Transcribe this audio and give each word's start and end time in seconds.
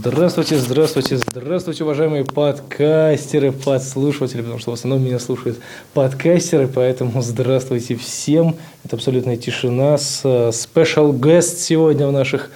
Здравствуйте, 0.00 0.58
здравствуйте, 0.58 1.16
здравствуйте, 1.16 1.82
уважаемые 1.82 2.24
подкастеры, 2.24 3.50
подслушиватели, 3.50 4.42
потому 4.42 4.60
что 4.60 4.70
в 4.70 4.74
основном 4.74 5.04
меня 5.04 5.18
слушают 5.18 5.58
подкастеры, 5.92 6.68
поэтому 6.68 7.20
здравствуйте 7.20 7.96
всем. 7.96 8.54
Это 8.84 8.94
абсолютная 8.94 9.36
тишина 9.36 9.98
с 9.98 10.20
э, 10.22 10.50
special 10.50 11.10
guest 11.10 11.56
сегодня 11.56 12.06
в 12.06 12.12
наших, 12.12 12.52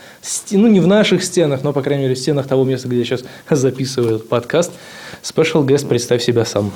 ну 0.53 0.69
не 0.69 0.79
в 0.79 0.87
наших 0.87 1.25
стенах, 1.25 1.65
но, 1.65 1.73
по 1.73 1.83
крайней 1.83 2.05
мере, 2.05 2.15
в 2.15 2.19
стенах 2.21 2.47
того 2.47 2.63
места, 2.63 2.87
где 2.87 2.99
я 2.99 3.05
сейчас 3.05 3.25
записываю 3.51 4.17
этот 4.17 4.29
подкаст. 4.29 4.71
Special 5.25 5.67
guest, 5.67 5.89
представь 5.89 6.23
себя 6.23 6.45
сам. 6.45 6.73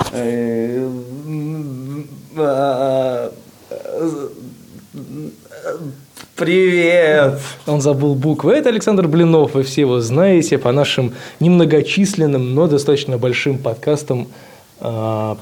Привет! 6.36 7.40
Он 7.66 7.80
забыл 7.80 8.14
буквы. 8.14 8.52
Это 8.52 8.68
Александр 8.68 9.08
Блинов, 9.08 9.54
вы 9.54 9.62
все 9.62 9.80
его 9.80 10.00
знаете 10.00 10.58
по 10.58 10.70
нашим 10.70 11.14
немногочисленным, 11.40 12.54
но 12.54 12.66
достаточно 12.66 13.16
большим 13.16 13.56
подкастам 13.56 14.28
а, 14.78 15.38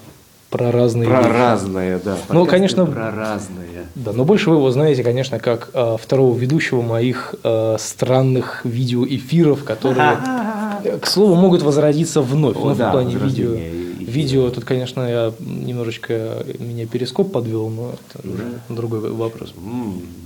про 0.51 0.71
разные 0.71 1.09
Про 1.09 1.19
вещи. 1.19 1.31
разное, 1.33 1.99
да. 1.99 2.17
Ну, 2.29 2.47
конечно, 2.47 2.87
Про 2.87 3.11
разное. 3.11 3.87
Да, 3.97 4.13
но 4.13 4.25
больше 4.25 4.51
вы 4.51 4.57
его 4.57 4.71
знаете, 4.71 5.03
конечно, 5.03 5.41
как 5.41 5.71
а, 5.75 5.97
второго 5.97 6.39
ведущего 6.39 6.81
моих 6.81 7.35
а, 7.43 7.75
странных 7.81 8.61
видеоэфиров, 8.65 9.65
которые, 9.65 10.19
к 11.01 11.07
слову, 11.09 11.35
могут 11.35 11.63
возродиться 11.63 12.23
вновь. 12.23 12.57
О, 12.57 12.69
ну, 12.69 12.75
да, 12.77 12.91
в 12.91 12.93
плане 12.93 13.17
видео. 13.17 13.57
эфира. 13.57 13.94
Видео, 14.15 14.49
тут, 14.51 14.65
конечно, 14.65 15.01
я 15.03 15.33
немножечко 15.41 16.45
меня 16.61 16.87
перископ 16.87 17.33
подвел, 17.33 17.69
но 17.69 17.95
это 17.95 18.29
уже 18.29 18.45
другой 18.69 19.11
вопрос. 19.11 19.53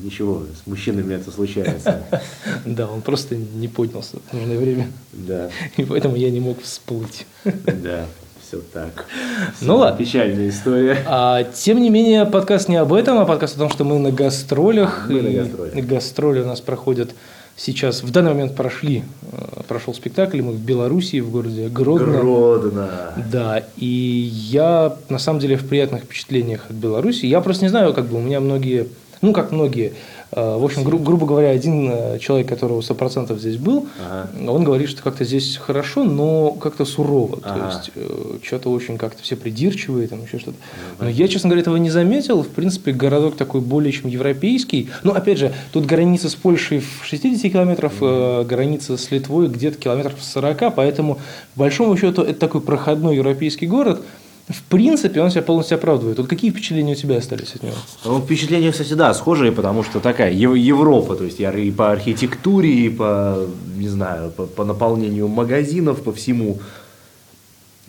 Ничего, 0.03 0.43
с 0.63 0.67
мужчинами 0.67 1.15
это 1.15 1.31
случается. 1.31 2.03
Да, 2.67 2.87
он 2.87 3.01
просто 3.01 3.35
не 3.37 3.67
поднялся 3.67 4.19
в 4.31 4.35
нужное 4.35 4.59
время, 4.59 4.89
Да, 5.13 5.49
и 5.79 5.85
поэтому 5.85 6.17
я 6.17 6.31
не 6.31 6.41
мог 6.41 6.61
всплыть. 6.63 7.27
да, 7.45 8.05
все 8.47 8.61
так. 8.73 9.07
Ну 9.63 9.77
ладно. 9.77 9.97
Печальная 9.99 10.51
история. 10.51 10.99
А, 11.07 11.45
тем 11.45 11.81
не 11.81 11.89
менее, 11.89 12.27
подкаст 12.27 12.69
не 12.69 12.77
об 12.77 12.93
этом, 12.93 13.19
а 13.19 13.25
подкаст 13.25 13.57
о 13.57 13.59
том, 13.59 13.71
что 13.71 13.85
мы 13.85 13.99
на 13.99 14.11
гастролях. 14.11 15.07
Мы 15.09 15.23
на 15.23 15.31
гастролях. 15.31 15.87
Гастроли 15.87 16.41
у 16.41 16.47
нас 16.47 16.61
проходят 16.61 17.11
сейчас, 17.59 18.03
в 18.03 18.11
данный 18.11 18.31
момент 18.31 18.55
прошли, 18.55 19.03
э, 19.33 19.63
прошел 19.69 19.93
спектакль, 19.93 20.41
мы 20.41 20.53
в 20.53 20.61
Белоруссии, 20.61 21.21
в 21.21 21.31
городе 21.31 21.69
Гродно. 21.69 22.19
Гродно. 22.19 23.13
Да, 23.31 23.65
и 23.77 24.31
я 24.33 24.97
на 25.11 25.19
самом 25.19 25.41
деле 25.41 25.57
в 25.57 25.69
приятных 25.69 26.05
впечатлениях 26.05 26.67
от 26.71 26.77
Беларуси. 26.77 27.27
Я 27.27 27.41
просто 27.41 27.65
не 27.65 27.69
знаю, 27.69 27.93
как 27.93 28.07
бы 28.07 28.17
у 28.17 28.21
меня 28.21 28.41
многие, 28.41 28.89
ну 29.21 29.33
как 29.33 29.53
многие, 29.53 29.93
в 30.31 30.65
общем, 30.65 30.85
гру- 30.85 30.99
грубо 30.99 31.27
говоря, 31.27 31.49
один 31.51 31.91
э, 31.91 32.19
человек, 32.19 32.49
которого 32.49 32.81
100% 32.81 33.37
здесь 33.39 33.57
был, 33.57 33.87
Ага. 34.05 34.51
он 34.51 34.63
говорит, 34.65 34.91
что 34.91 35.03
как-то 35.03 35.25
здесь 35.25 35.57
хорошо, 35.57 36.05
но 36.05 36.51
как-то 36.51 36.85
сурово. 36.85 37.39
Ага. 37.43 37.59
То 37.59 37.67
есть, 37.99 38.45
что-то 38.45 38.71
очень 38.71 38.99
как-то 38.99 39.23
все 39.23 39.37
придирчивые, 39.37 40.07
там 40.09 40.23
еще 40.25 40.39
что-то. 40.39 40.57
Но 41.01 41.09
я, 41.09 41.29
честно 41.29 41.49
говоря, 41.49 41.63
этого 41.63 41.77
не 41.77 41.91
заметил. 41.91 42.43
В 42.43 42.49
принципе, 42.49 42.93
городок 42.93 43.37
такой 43.37 43.61
более 43.63 43.93
чем 43.93 44.11
европейский. 44.11 44.91
Ну, 45.03 45.13
опять 45.13 45.39
же, 45.39 45.53
тут 45.73 45.87
граница 45.87 46.29
с 46.29 46.35
Польшей 46.35 46.81
в 46.81 47.05
60 47.05 47.51
километров, 47.51 47.95
э, 48.01 48.45
граница 48.45 48.97
с 48.97 49.11
Литвой 49.11 49.49
где-то 49.49 49.79
километров 49.79 50.23
40, 50.23 50.75
поэтому, 50.75 51.15
по 51.55 51.61
большому 51.61 51.97
счету, 51.97 52.23
это 52.23 52.39
такой 52.39 52.61
проходной 52.61 53.17
европейский 53.17 53.67
город. 53.67 54.03
В 54.49 54.63
принципе, 54.63 55.21
он 55.21 55.31
себя 55.31 55.43
полностью 55.43 55.77
оправдывает. 55.77 56.19
Вот 56.19 56.27
какие 56.27 56.51
впечатления 56.51 56.93
у 56.93 56.97
тебя 56.97 57.19
остались 57.19 57.55
от 57.55 57.63
него? 57.63 57.75
Ну, 58.05 58.19
впечатления, 58.21 58.73
кстати, 58.73 58.95
да, 58.95 59.13
схожие, 59.13 59.53
потому 59.53 59.83
что 59.85 60.01
такая 60.01 60.33
Ев- 60.33 60.57
Европа, 60.57 61.17
то 61.17 61.25
есть 61.25 61.39
я 61.39 61.53
и 61.53 61.71
по 61.71 61.93
архитектуре, 61.93 62.71
и 62.71 62.89
по, 62.89 63.47
не 63.77 63.89
знаю, 63.89 64.31
по, 64.31 64.47
по 64.47 64.65
наполнению 64.65 65.29
магазинов, 65.29 66.03
по 66.03 66.15
всему. 66.15 66.59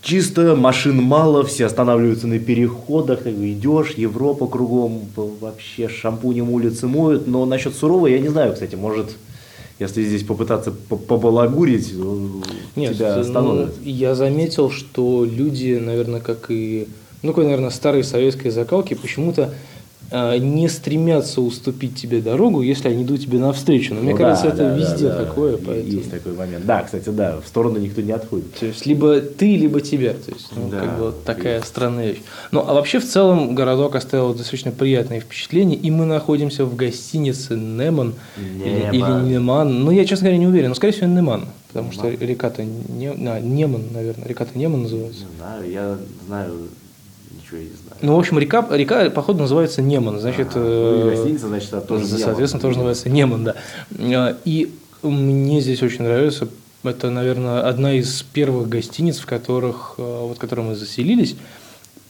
Чисто, 0.01 0.55
машин 0.55 1.01
мало, 1.01 1.43
все 1.45 1.65
останавливаются 1.65 2.27
на 2.27 2.39
переходах, 2.39 3.23
как 3.23 3.33
бы 3.33 3.51
идешь, 3.51 3.91
Европа 3.91 4.47
кругом, 4.47 5.01
вообще 5.15 5.87
шампунем 5.87 6.49
улицы 6.49 6.87
моют. 6.87 7.27
Но 7.27 7.45
насчет 7.45 7.73
суровой, 7.73 8.11
я 8.13 8.19
не 8.19 8.29
знаю, 8.29 8.53
кстати, 8.53 8.75
может, 8.75 9.15
если 9.79 10.03
здесь 10.03 10.23
попытаться 10.23 10.71
по- 10.71 10.97
побалагурить, 10.97 11.93
ну, 11.95 12.43
Нет, 12.75 12.95
тебя 12.95 13.15
ну, 13.15 13.21
остановят. 13.21 13.73
я 13.83 14.13
заметил, 14.13 14.69
что 14.69 15.25
люди, 15.25 15.79
наверное, 15.81 16.19
как 16.19 16.47
и, 16.49 16.87
ну, 17.23 17.33
наверное, 17.35 17.69
старой 17.69 18.03
советской 18.03 18.49
закалки, 18.49 18.93
почему-то 18.93 19.53
не 20.11 20.67
стремятся 20.67 21.41
уступить 21.41 21.95
тебе 21.95 22.21
дорогу, 22.21 22.61
если 22.61 22.89
они 22.89 23.03
идут 23.03 23.21
тебе 23.21 23.39
навстречу. 23.39 23.93
Но 23.93 24.01
мне 24.01 24.11
Ну 24.11 24.17
кажется, 24.17 24.47
да, 24.47 24.53
это 24.53 24.57
да, 24.69 24.75
везде 24.75 25.07
да, 25.09 25.25
такое. 25.25 25.57
Поэтому... 25.57 25.97
Есть 25.97 26.11
такой 26.11 26.33
момент. 26.33 26.65
Да, 26.65 26.81
кстати, 26.83 27.09
да, 27.09 27.39
в 27.43 27.47
сторону 27.47 27.77
никто 27.79 28.01
не 28.01 28.11
отходит. 28.11 28.53
То 28.55 28.65
есть 28.65 28.85
либо 28.85 29.19
ты, 29.21 29.55
либо 29.55 29.81
тебя. 29.81 30.13
То 30.13 30.31
есть, 30.31 30.47
ну, 30.55 30.69
Да, 30.69 30.79
как 30.79 30.97
бы 30.97 31.03
вот 31.05 31.23
такая 31.23 31.61
странная 31.61 32.07
вещь. 32.09 32.21
Ну, 32.51 32.61
а 32.67 32.73
вообще 32.73 32.99
в 32.99 33.05
целом 33.07 33.55
городок 33.55 33.95
оставил 33.95 34.33
достаточно 34.33 34.71
приятные 34.71 35.19
впечатления. 35.19 35.75
И 35.75 35.91
мы 35.91 36.05
находимся 36.05 36.65
в 36.65 36.75
гастинице 36.75 37.55
Неман 37.55 38.15
или, 38.37 38.95
Неман. 38.97 39.23
или 39.25 39.33
Неман. 39.33 39.83
Ну, 39.83 39.91
я, 39.91 40.05
честно 40.05 40.25
говоря, 40.25 40.37
не 40.39 40.47
уверен. 40.47 40.69
Но, 40.69 40.75
скорее 40.75 40.93
всего, 40.93 41.07
Неман. 41.07 41.45
Потому 41.71 41.91
что 41.91 42.09
река-то 42.09 42.63
не, 42.63 43.07
а, 43.09 43.39
Неман, 43.39 43.83
наверное. 43.93 44.27
Река-то 44.27 44.57
Неман 44.57 44.83
называется. 44.83 45.21
Не 45.21 45.37
знаю, 45.37 45.71
я 45.71 45.97
знаю, 46.25 46.51
ничего 47.31 47.57
я 47.57 47.63
не 47.63 47.69
знаю. 47.69 47.97
Ну, 48.01 48.15
в 48.15 48.19
общем, 48.19 48.39
река, 48.39 48.65
река 48.71 49.09
походу, 49.09 49.39
называется 49.39 49.81
Неман. 49.81 50.19
Значит, 50.19 50.49
Ага, 50.51 50.59
ну 50.59 50.95
и 50.95 51.01
э, 51.01 51.15
гостиница, 51.15 51.47
значит, 51.47 51.73
она 51.73 51.81
тоже 51.81 52.05
Неман. 52.05 52.19
соответственно, 52.19 52.61
тоже 52.61 52.75
называется 52.77 53.09
Неман, 53.09 53.43
да. 53.43 53.55
Э, 53.97 54.35
И 54.45 54.71
мне 55.03 55.61
здесь 55.61 55.81
очень 55.83 56.03
нравится. 56.03 56.47
Это, 56.83 57.09
наверное, 57.09 57.67
одна 57.67 57.93
из 57.93 58.21
первых 58.23 58.69
гостиниц, 58.69 59.19
в 59.19 59.25
которых, 59.25 59.95
э, 59.97 60.01
вот, 60.27 60.37
в 60.37 60.39
которой 60.39 60.61
мы 60.61 60.75
заселились. 60.75 61.35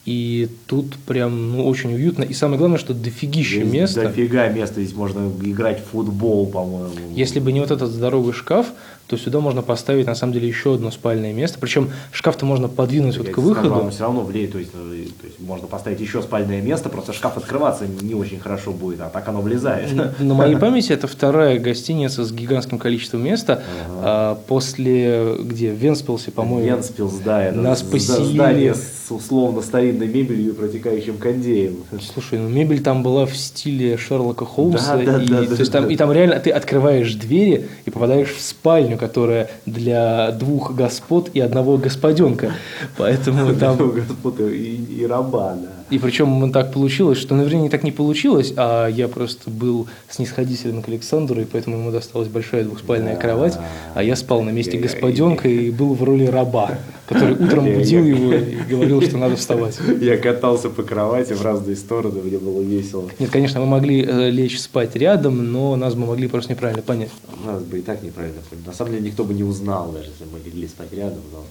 И 0.06 0.50
тут 0.66 0.96
прям 1.06 1.57
ну, 1.57 1.68
очень 1.68 1.94
уютно. 1.94 2.24
И 2.24 2.34
самое 2.34 2.57
главное, 2.57 2.80
что 2.80 2.94
дофигища 2.94 3.62
Здесь 3.62 3.72
места. 3.72 4.03
Дофига 4.03 4.47
места, 4.47 4.81
здесь 4.81 4.96
можно 4.96 5.31
играть 5.41 5.84
в 5.84 5.90
футбол, 5.91 6.47
по-моему. 6.47 6.90
Если 7.13 7.40
бы 7.40 7.51
не 7.51 7.59
вот 7.59 7.69
этот 7.69 7.91
здоровый 7.91 8.34
шкаф, 8.34 8.68
то 9.09 9.17
сюда 9.17 9.39
можно 9.39 9.63
поставить 9.63 10.05
на 10.05 10.13
самом 10.13 10.33
деле 10.33 10.47
еще 10.47 10.75
одно 10.75 10.91
спальное 10.91 11.33
место. 11.33 11.57
Причем 11.59 11.89
шкаф-то 12.11 12.45
можно 12.45 12.67
подвинуть 12.67 13.17
вот 13.17 13.25
Я 13.27 13.33
к 13.33 13.35
тебе 13.35 13.45
скажу, 13.53 13.61
выходу. 13.63 13.81
оно 13.81 13.89
все 13.89 14.03
равно 14.03 14.21
влияет, 14.21 14.51
то 14.51 14.59
есть, 14.59 14.69
э, 14.75 15.05
то 15.19 15.25
есть 15.27 15.39
можно 15.39 15.65
поставить 15.67 15.99
еще 15.99 16.21
спальное 16.21 16.61
место, 16.61 16.89
просто 16.89 17.11
шкаф 17.11 17.35
открываться 17.37 17.85
не 18.01 18.13
очень 18.13 18.39
хорошо 18.39 18.71
будет, 18.71 19.01
а 19.01 19.09
так 19.09 19.27
оно 19.27 19.41
влезает. 19.41 19.91
На 20.19 20.33
моей 20.35 20.57
памяти 20.57 20.91
это 20.91 21.07
вторая 21.07 21.57
гостиница 21.59 22.23
с 22.23 22.31
гигантским 22.31 22.77
количеством 22.77 23.23
места. 23.23 23.63
А, 24.01 24.39
После, 24.47 25.35
где, 25.39 25.71
Венспилсе, 25.71 26.29
по-моему. 26.31 26.67
Венспилс, 26.67 27.15
да, 27.25 27.43
это 27.45 27.57
нас 27.57 27.81
поселили. 27.81 28.33
здание 28.35 28.75
с 28.75 29.09
условно 29.09 29.61
старинной 29.61 30.07
мебелью 30.07 30.51
и 30.51 30.53
протекающим 30.53 31.17
кондеем. 31.17 31.77
Слушай, 32.13 32.37
ну 32.37 32.47
мебель 32.47 32.81
там 32.83 33.01
была 33.01 33.25
в 33.25 33.35
стиле 33.35 33.97
Шерлока 33.97 34.45
Холмса. 34.45 34.97
Да, 34.97 35.17
да, 35.17 35.23
и, 35.23 35.27
да, 35.27 35.37
то 35.43 35.49
да, 35.49 35.55
есть 35.55 35.71
там, 35.71 35.87
да. 35.87 35.93
и 35.93 35.97
там 35.97 36.11
реально 36.11 36.39
ты 36.39 36.51
открываешь 36.51 37.13
двери 37.15 37.67
и 37.85 37.89
попадаешь 37.89 38.29
в 38.31 38.39
спальню, 38.39 38.98
которая 38.99 39.49
для 39.65 40.31
двух 40.31 40.75
господ 40.75 41.31
и 41.33 41.39
одного 41.39 41.77
господенка. 41.77 42.51
Поэтому 42.97 43.55
там... 43.55 43.77
Господ 43.77 44.39
и, 44.41 44.75
и 44.99 45.05
раба, 45.07 45.55
да. 45.55 45.69
И 45.89 45.97
причем 45.97 46.51
так 46.51 46.71
получилось, 46.71 47.17
что, 47.17 47.33
наверное, 47.33 47.61
не 47.61 47.69
так 47.69 47.83
не 47.83 47.91
получилось, 47.91 48.53
а 48.55 48.88
я 48.88 49.07
просто 49.07 49.49
был 49.49 49.88
снисходителен 50.07 50.83
к 50.83 50.88
Александру, 50.88 51.41
и 51.41 51.45
поэтому 51.45 51.77
ему 51.77 51.91
досталась 51.91 52.27
большая 52.27 52.63
двухспальная 52.63 53.15
кровать, 53.15 53.57
а 53.95 54.03
я 54.03 54.15
спал 54.15 54.44
на 54.44 54.51
месте 54.51 54.77
господенка 54.77 55.47
и 55.47 55.71
был 55.71 55.95
в 55.95 56.03
роли 56.03 56.25
раба, 56.25 56.71
который 57.09 57.33
утром 57.44 57.65
будил 57.73 58.03
его 58.03 58.33
и 58.33 58.56
говорил, 58.69 59.01
что 59.01 59.17
надо 59.17 59.35
вставать. 59.35 59.79
Я 60.01 60.17
катался 60.17 60.69
по 60.69 60.83
кровати 60.83 61.33
в 61.33 61.41
разные 61.41 61.75
стороны, 61.75 62.21
мне 62.21 62.38
было 62.38 62.61
весело. 62.61 63.09
Нет, 63.17 63.31
конечно, 63.31 63.59
мы 63.59 63.65
могли 63.65 64.06
э, 64.06 64.29
лечь 64.29 64.59
спать 64.59 64.95
рядом, 64.95 65.51
но 65.51 65.75
нас 65.75 65.95
бы 65.95 66.06
могли 66.06 66.27
просто 66.27 66.51
неправильно 66.51 66.83
понять. 66.83 67.09
Нас 67.44 67.63
бы 67.63 67.79
и 67.79 67.81
так 67.81 68.03
неправильно 68.03 68.39
поняли. 68.47 68.67
На 68.67 68.73
самом 68.73 68.91
деле 68.91 69.07
никто 69.07 69.23
бы 69.23 69.33
не 69.33 69.44
узнал, 69.44 69.91
даже 69.91 70.09
если 70.11 70.25
мы 70.31 70.39
легли 70.45 70.67
спать 70.67 70.94
рядом. 70.94 71.21
Но... 71.31 71.45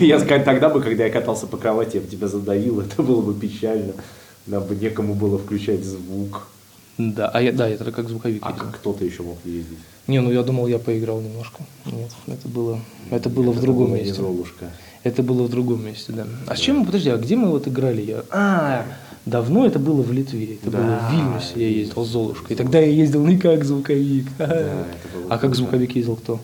Я 0.00 0.18
тогда 0.18 0.68
бы, 0.68 0.80
когда 0.80 1.04
я 1.04 1.10
катался 1.10 1.46
по 1.46 1.56
кровати, 1.56 1.96
я 1.96 2.02
бы 2.02 2.08
тебя 2.08 2.26
задавил, 2.26 2.80
это 2.80 3.02
было 3.02 3.20
бы 3.20 3.34
печально. 3.34 3.92
Нам 4.46 4.64
бы 4.64 4.74
некому 4.74 5.14
было 5.14 5.38
включать 5.38 5.84
звук. 5.84 6.48
Да, 6.98 7.28
а 7.28 7.40
я, 7.40 7.52
да, 7.52 7.68
я 7.68 7.76
тогда 7.76 7.92
как 7.92 8.08
звуковик 8.08 8.42
А 8.44 8.52
как 8.52 8.76
кто-то 8.76 9.04
еще 9.04 9.22
мог 9.22 9.38
ездить? 9.44 9.78
Не, 10.08 10.20
ну 10.20 10.32
я 10.32 10.42
думал, 10.42 10.66
я 10.66 10.78
поиграл 10.78 11.20
немножко. 11.20 11.62
Нет, 11.86 12.10
это 12.26 12.48
было, 12.48 12.80
это 13.16 13.28
было 13.28 13.50
в 13.50 13.60
другом 13.60 13.94
месте. 13.94 14.14
Золушка. 14.14 14.70
Это 15.04 15.22
было 15.22 15.42
в 15.42 15.50
другом 15.50 15.84
месте, 15.84 16.12
да. 16.12 16.26
А 16.46 16.56
с 16.56 16.60
чем 16.60 16.78
мы, 16.78 16.86
подожди, 16.86 17.10
а 17.10 17.16
где 17.16 17.36
мы 17.36 17.50
вот 17.50 17.66
играли? 17.66 18.02
Я... 18.02 18.22
А, 18.30 18.84
давно 19.26 19.66
это 19.66 19.78
было 19.78 20.00
в 20.02 20.12
Литве. 20.12 20.54
Это 20.54 20.70
Да, 20.70 20.78
было 20.78 20.98
в 21.08 21.12
Вильнюсе, 21.12 21.52
я 21.56 21.68
ездил 21.80 22.04
с 22.04 22.08
Золушкой. 22.08 22.54
И 22.54 22.56
тогда 22.56 22.78
я 22.78 22.86
ездил 22.86 23.24
не 23.26 23.36
как 23.38 23.64
звуковик. 23.64 24.26
было 24.38 24.48
А 25.28 25.38
как 25.38 25.54
звуковик 25.54 25.94
ездил 25.96 26.16
кто? 26.16 26.40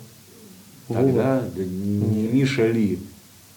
Тогда 0.88 1.42
да, 1.54 1.62
не 1.62 2.28
Миша 2.28 2.66
Ли. 2.66 2.98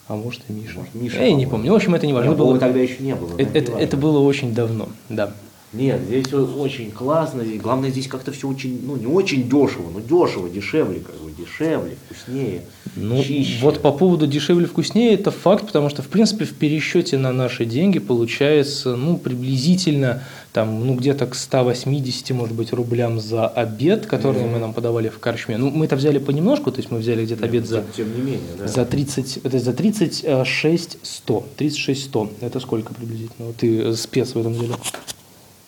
А 0.08 0.16
может 0.16 0.42
и 0.50 0.54
Миша. 0.54 0.78
Может, 0.80 0.94
Миша, 0.96 1.24
я 1.24 1.34
не 1.34 1.46
помню. 1.48 1.72
В 1.72 1.76
общем, 1.76 1.96
это 1.96 2.06
не 2.06 2.14
важно. 2.14 2.34
Было, 2.34 2.60
тогда 2.60 2.80
еще 2.80 3.02
не 3.02 3.16
было. 3.16 3.32
это, 3.38 3.54
да, 3.54 3.60
это- 3.60 3.72
не 3.72 3.82
это 3.82 3.98
было 3.98 4.20
очень 4.20 4.54
давно, 4.54 4.90
да. 5.10 5.34
Нет, 5.74 6.02
здесь 6.02 6.34
очень 6.34 6.92
классно. 6.92 7.42
И 7.42 7.58
главное, 7.58 7.92
здесь 7.92 8.08
как-то 8.08 8.34
все 8.34 8.48
очень, 8.50 8.82
ну, 8.86 8.98
не 8.98 9.06
очень 9.06 9.44
дешево, 9.48 9.90
но 9.94 10.02
дешево, 10.02 10.50
дешевле, 10.50 11.00
как 11.00 11.16
бы, 11.16 11.32
дешевле, 11.32 11.96
вкуснее, 12.10 12.64
Ну, 12.98 13.24
чище. 13.24 13.60
вот 13.62 13.82
по 13.82 13.94
поводу 13.94 14.28
дешевле 14.28 14.66
вкуснее, 14.68 15.14
это 15.14 15.32
факт, 15.32 15.68
потому 15.68 15.90
что, 15.90 16.02
в 16.02 16.08
принципе, 16.08 16.44
в 16.44 16.54
пересчете 16.54 17.18
на 17.18 17.32
наши 17.32 17.64
деньги 17.66 18.00
получается, 18.00 18.98
ну, 18.98 19.18
приблизительно, 19.18 20.24
там, 20.52 20.86
ну, 20.86 20.96
где-то 20.96 21.26
к 21.28 21.36
180, 21.36 22.32
может 22.32 22.54
быть, 22.54 22.74
рублям 22.74 23.22
за 23.22 23.48
обед, 23.48 24.08
который 24.08 24.44
мы 24.44 24.60
нам 24.60 24.74
подавали 24.74 25.08
в 25.08 25.20
корчме. 25.20 25.56
Ну, 25.58 25.70
мы 25.72 25.86
это 25.86 25.96
взяли 25.96 26.18
понемножку, 26.18 26.72
то 26.72 26.80
есть 26.80 26.92
мы 26.92 26.98
взяли 27.00 27.24
где-то 27.24 27.46
обед 27.46 27.66
за, 27.66 27.86
Тем 27.96 28.14
не 28.14 28.22
менее, 28.22 28.42
да. 28.60 28.68
за 28.68 28.84
30, 28.86 29.38
это 29.44 29.58
за 29.60 29.72
36 29.72 30.98
100. 31.02 31.46
36 31.56 32.04
100. 32.04 32.32
Это 32.42 32.60
сколько 32.60 32.94
приблизительно? 32.94 33.48
Вот 33.48 33.56
ты 33.56 33.80
э, 33.82 33.94
спец 33.94 34.36
в 34.36 34.40
этом 34.40 34.54
деле. 34.54 34.74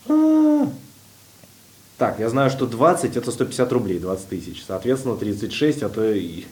А. 0.10 0.68
Так, 1.98 2.20
я 2.20 2.30
знаю, 2.30 2.50
что 2.50 2.66
20 2.66 3.16
это 3.18 3.32
150 3.32 3.72
рублей, 3.72 4.00
20 4.00 4.28
тысяч. 4.28 4.64
Соответственно, 4.68 5.16
36 5.16 5.84
это 5.84 6.12
и 6.14 6.44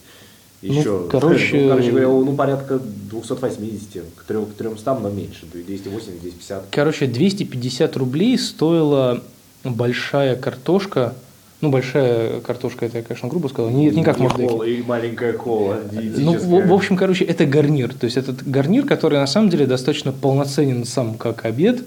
Ну, 0.61 0.73
еще. 0.73 1.07
короче- 1.09 1.63
ну, 1.63 1.69
короче 1.69 1.89
говоря, 1.89 2.07
ну, 2.07 2.35
порядка 2.35 2.79
280 2.79 4.03
к 4.15 4.23
3, 4.23 4.45
к 4.45 4.53
300, 4.53 4.99
но 4.99 5.09
меньше. 5.09 5.45
280, 5.51 6.21
250. 6.21 6.65
Короче, 6.71 7.07
250 7.07 7.97
рублей 7.97 8.37
стоила 8.37 9.21
большая 9.63 10.35
картошка. 10.35 11.15
Ну, 11.61 11.69
большая 11.69 12.39
картошка, 12.41 12.87
это 12.87 12.99
я, 12.99 13.03
конечно, 13.03 13.29
грубо 13.29 13.47
сказал. 13.47 13.69
Не, 13.69 13.91
не 13.91 14.03
как 14.03 14.17
И 14.17 14.21
можно 14.21 14.47
кола, 14.47 14.63
и 14.63 14.81
маленькая 14.81 15.33
кола 15.33 15.79
Ну, 15.91 16.33
в, 16.37 16.67
в 16.67 16.73
общем, 16.73 16.97
короче, 16.97 17.23
это 17.23 17.45
гарнир. 17.45 17.93
То 17.93 18.05
есть, 18.05 18.17
этот 18.17 18.47
гарнир, 18.47 18.85
который 18.85 19.19
на 19.19 19.27
самом 19.27 19.49
деле 19.49 19.67
достаточно 19.67 20.11
полноценен 20.11 20.85
сам 20.85 21.15
как 21.17 21.45
обед. 21.45 21.83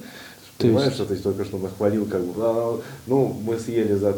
То 0.59 0.69
Понимаешь, 0.69 0.93
есть, 0.93 0.97
что 0.97 1.05
ты 1.05 1.17
только 1.17 1.45
что 1.45 1.59
нахвалил, 1.59 2.07
как 2.07 2.21
бы, 2.21 2.33
а, 2.37 2.81
ну, 3.09 3.37
мы 3.45 3.59
съели 3.59 3.95
за, 3.95 4.17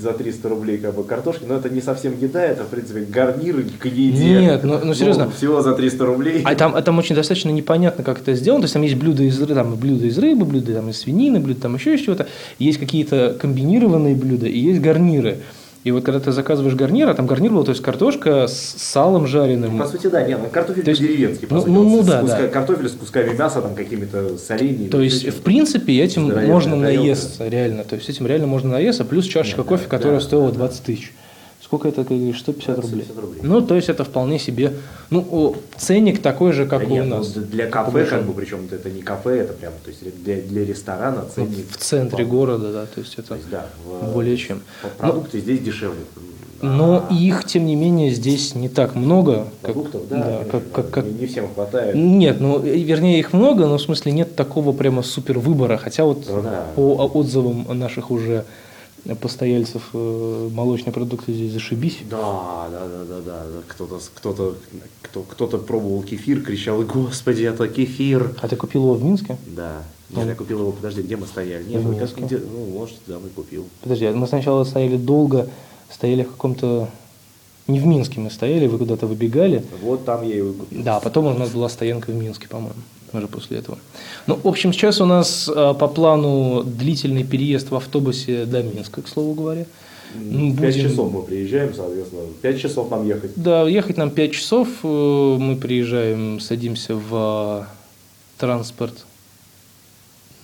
за 0.00 0.12
300 0.12 0.48
рублей 0.48 0.78
как 0.78 0.92
бы 0.92 1.04
картошки, 1.04 1.44
но 1.46 1.54
это 1.54 1.70
не 1.70 1.80
совсем 1.80 2.18
еда, 2.20 2.42
это, 2.42 2.64
в 2.64 2.66
принципе, 2.66 3.00
гарнир 3.02 3.64
к 3.78 3.86
еде. 3.86 4.40
Нет, 4.40 4.64
ну- 4.64 4.80
ну, 4.82 4.92
серьезно. 4.92 5.30
всего 5.30 5.62
за 5.62 5.74
300 5.74 6.04
рублей. 6.04 6.42
а 6.44 6.56
там, 6.56 6.74
а 6.74 6.82
там 6.82 6.98
очень 6.98 7.14
достаточно 7.14 7.50
непонятно, 7.50 8.02
как 8.02 8.20
это 8.20 8.34
сделано. 8.34 8.62
То 8.62 8.64
есть 8.64 8.74
там 8.74 8.82
есть 8.82 8.96
блюда 8.96 9.22
из, 9.22 9.38
там, 9.38 9.76
блюда 9.76 10.06
из 10.06 10.18
рыбы, 10.18 10.46
блюда 10.46 10.74
там, 10.74 10.90
из 10.90 10.98
свинины, 10.98 11.38
блюда 11.38 11.60
там 11.60 11.76
еще 11.76 11.94
из 11.94 12.00
чего-то. 12.00 12.26
Есть 12.58 12.78
какие-то 12.78 13.36
комбинированные 13.40 14.16
блюда 14.16 14.46
и 14.46 14.58
есть 14.58 14.80
гарниры. 14.80 15.38
И 15.84 15.90
вот 15.90 16.04
когда 16.04 16.18
ты 16.18 16.32
заказываешь 16.32 16.74
гарнир, 16.74 17.08
а 17.08 17.14
там 17.14 17.26
гарнир 17.26 17.52
был, 17.52 17.64
то 17.64 17.70
есть 17.70 17.82
картошка 17.82 18.48
с 18.48 18.74
салом 18.76 19.26
жареным. 19.26 19.78
По 19.78 19.86
сути, 19.86 20.08
да, 20.08 20.22
нет, 20.22 20.40
ну, 20.42 20.48
картофель 20.48 20.82
То 20.82 20.90
есть, 20.90 21.00
по-деревенски, 21.00 21.46
по 21.46 21.54
ну, 21.54 21.60
сути, 21.60 21.70
ну, 21.70 21.82
ну 21.84 22.02
да, 22.02 22.22
куска- 22.22 22.42
да. 22.42 22.48
Картофель 22.48 22.88
с 22.88 22.92
кусками 22.92 23.34
мяса, 23.34 23.62
там, 23.62 23.74
какими-то 23.74 24.36
соленьями. 24.38 24.88
То 24.88 25.00
есть, 25.00 25.28
в 25.28 25.40
принципе, 25.42 26.00
этим 26.00 26.34
можно 26.46 26.74
наесться, 26.74 27.48
реально. 27.48 27.84
То 27.84 27.94
есть, 27.94 28.08
этим 28.08 28.26
реально 28.26 28.48
можно 28.48 28.70
наесться, 28.70 29.04
плюс 29.04 29.26
чашечка 29.26 29.62
кофе, 29.62 29.84
да, 29.84 29.96
которая 29.96 30.18
да, 30.18 30.24
стоила 30.24 30.50
да. 30.50 30.58
20 30.58 30.82
тысяч. 30.82 31.12
Сколько 31.68 31.88
это, 31.88 32.02
как 32.02 32.16
говоришь, 32.16 32.40
150 32.40 32.76
рублей. 32.78 33.02
150 33.04 33.18
рублей. 33.22 33.40
Ну, 33.42 33.60
то 33.60 33.74
есть, 33.74 33.90
это 33.90 34.02
вполне 34.02 34.38
себе, 34.38 34.72
ну, 35.10 35.54
ценник 35.76 36.22
такой 36.22 36.52
же, 36.52 36.64
как 36.66 36.80
Да 36.80 36.86
у 36.86 36.88
нет, 36.88 37.06
нас. 37.06 37.34
ну, 37.36 37.42
для 37.42 37.66
кафе, 37.66 38.06
как 38.06 38.24
бы, 38.24 38.32
причем 38.32 38.66
это 38.70 38.88
не 38.88 39.02
кафе, 39.02 39.40
это 39.40 39.52
прям, 39.52 39.74
то 39.84 39.90
есть 39.90 40.00
для, 40.24 40.36
для 40.40 40.64
ресторана 40.64 41.24
Ну, 41.36 41.44
ценник. 41.44 41.70
в 41.70 41.76
центре 41.76 42.24
вполне. 42.24 42.30
города, 42.30 42.72
да, 42.72 42.86
то 42.86 43.00
есть, 43.00 43.12
это 43.18 43.28
То 43.28 43.34
есть, 43.34 43.50
да, 43.50 43.66
в- 43.84 44.14
более 44.14 44.38
чем. 44.38 44.62
Продукты 44.96 45.40
здесь 45.40 45.60
дешевле. 45.60 46.00
Но 46.62 47.06
А 47.08 47.14
их, 47.14 47.44
тем 47.44 47.66
не 47.66 47.76
менее, 47.76 48.12
здесь 48.12 48.54
не 48.54 48.70
так 48.70 48.94
много. 48.94 49.46
как- 49.60 49.74
продуктов, 49.74 50.08
да, 50.08 50.16
да, 50.16 50.22
конечно, 50.24 50.50
как, 50.50 50.72
как, 50.72 50.90
как- 50.90 51.04
Не, 51.04 51.12
не 51.12 51.26
всем 51.26 51.48
хватает. 51.54 51.94
Нет, 51.94 52.40
ну, 52.40 52.64
э, 52.64 52.78
вернее, 52.78 53.18
их 53.20 53.34
много, 53.34 53.66
но 53.66 53.76
в 53.76 53.82
смысле 53.82 54.10
нет 54.12 54.34
такого 54.34 54.72
прямо 54.72 55.02
супер 55.02 55.38
выбора. 55.38 55.76
Хотя 55.76 56.04
вот 56.04 56.24
Ну 56.28 56.40
да. 56.42 56.64
по 56.74 56.94
отзывам 57.14 57.66
наших 57.78 58.10
уже 58.10 58.44
постояльцев 59.20 59.90
э, 59.92 60.48
молочные 60.52 60.92
продукты 60.92 61.32
здесь 61.32 61.52
зашибись. 61.52 61.98
Да, 62.10 62.68
да, 62.70 62.86
да, 62.88 63.04
да, 63.04 63.20
да. 63.20 63.42
Кто-то, 63.68 64.00
кто-то, 64.14 64.54
кто, 65.02 65.22
кто-то 65.22 65.58
пробовал 65.58 66.02
кефир, 66.02 66.42
кричал, 66.42 66.82
господи, 66.82 67.42
это 67.44 67.68
кефир. 67.68 68.34
А 68.40 68.48
ты 68.48 68.56
купил 68.56 68.82
его 68.82 68.94
в 68.94 69.02
Минске? 69.04 69.36
Да. 69.46 69.82
Нет, 70.10 70.26
я 70.26 70.34
купил 70.34 70.60
его, 70.60 70.72
подожди, 70.72 71.02
где 71.02 71.16
мы 71.16 71.26
стояли? 71.26 71.64
Нет, 71.64 71.82
В 71.82 71.90
как, 71.90 72.00
Минске. 72.00 72.22
где, 72.24 72.38
ну, 72.38 72.66
может, 72.78 72.96
да, 73.06 73.18
мы 73.18 73.28
купил. 73.28 73.66
Подожди, 73.82 74.06
а 74.06 74.12
мы 74.12 74.26
сначала 74.26 74.64
стояли 74.64 74.96
долго, 74.96 75.48
стояли 75.90 76.22
в 76.22 76.30
каком-то... 76.30 76.88
Не 77.66 77.80
в 77.80 77.86
Минске 77.86 78.18
мы 78.20 78.30
стояли, 78.30 78.66
вы 78.66 78.78
куда-то 78.78 79.06
выбегали. 79.06 79.62
Вот 79.82 80.06
там 80.06 80.22
я 80.22 80.36
его 80.36 80.50
и 80.50 80.54
купил. 80.54 80.82
Да, 80.82 81.00
потом 81.00 81.26
у 81.26 81.34
нас 81.34 81.50
была 81.50 81.68
стоянка 81.68 82.10
в 82.10 82.14
Минске, 82.14 82.48
по-моему, 82.48 82.72
уже 83.12 83.26
после 83.28 83.58
этого. 83.58 83.78
Ну, 84.26 84.38
в 84.42 84.46
общем, 84.48 84.72
сейчас 84.72 85.00
у 85.00 85.04
нас 85.06 85.48
э, 85.48 85.74
по 85.78 85.88
плану 85.88 86.62
длительный 86.64 87.24
переезд 87.24 87.70
в 87.70 87.74
автобусе 87.76 88.44
до 88.44 88.62
Минска, 88.62 89.02
к 89.02 89.08
слову 89.08 89.34
говоря. 89.34 89.66
Ну, 90.14 90.56
Пять 90.56 90.74
будем- 90.76 90.88
часов 90.90 91.12
мы 91.12 91.22
приезжаем, 91.22 91.74
соответственно. 91.74 92.22
Пять 92.40 92.60
часов 92.60 92.90
нам 92.90 93.06
ехать. 93.06 93.30
Да, 93.36 93.68
ехать 93.68 93.96
нам 93.98 94.10
5 94.10 94.32
часов. 94.32 94.68
э, 94.82 95.36
Мы 95.38 95.56
приезжаем, 95.56 96.40
садимся 96.40 96.94
в 96.96 97.64
э, 97.64 97.64
транспорт 98.38 99.04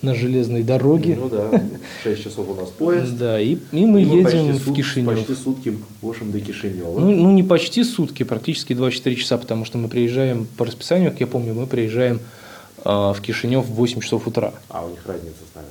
на 0.03 0.15
железной 0.15 0.63
дороге. 0.63 1.17
Ну 1.19 1.31
да, 1.31 1.63
шесть 2.03 2.25
часов 2.25 2.47
у 2.51 2.55
нас 2.55 2.69
поезд. 2.79 3.17
Да, 3.17 3.41
и, 3.41 3.57
и 3.73 3.87
мы 3.87 4.03
И 4.03 4.05
едем 4.05 4.25
почти 4.25 4.71
в 4.71 4.75
Кишинев. 4.75 5.15
Почти 5.17 5.35
сутки 5.35 5.79
можем 6.03 6.31
до 6.31 6.41
Кишинева. 6.41 7.01
Ну, 7.01 7.11
ну, 7.11 7.31
не 7.33 7.43
почти 7.43 7.83
сутки, 7.85 8.23
практически 8.23 8.75
24 8.75 9.17
часа, 9.17 9.39
потому 9.39 9.65
что 9.65 9.79
мы 9.79 9.89
приезжаем 9.89 10.47
по 10.59 10.67
расписанию, 10.67 11.11
как 11.11 11.21
я 11.21 11.27
помню, 11.27 11.55
мы 11.55 11.67
приезжаем 11.67 12.21
в 12.85 13.17
Кишинев 13.23 13.65
в 13.67 13.73
8 13.75 14.01
часов 14.01 14.27
утра. 14.27 14.53
А 14.69 14.85
у 14.85 14.91
них 14.91 15.01
разница 15.07 15.37
с 15.51 15.55
нами. 15.55 15.69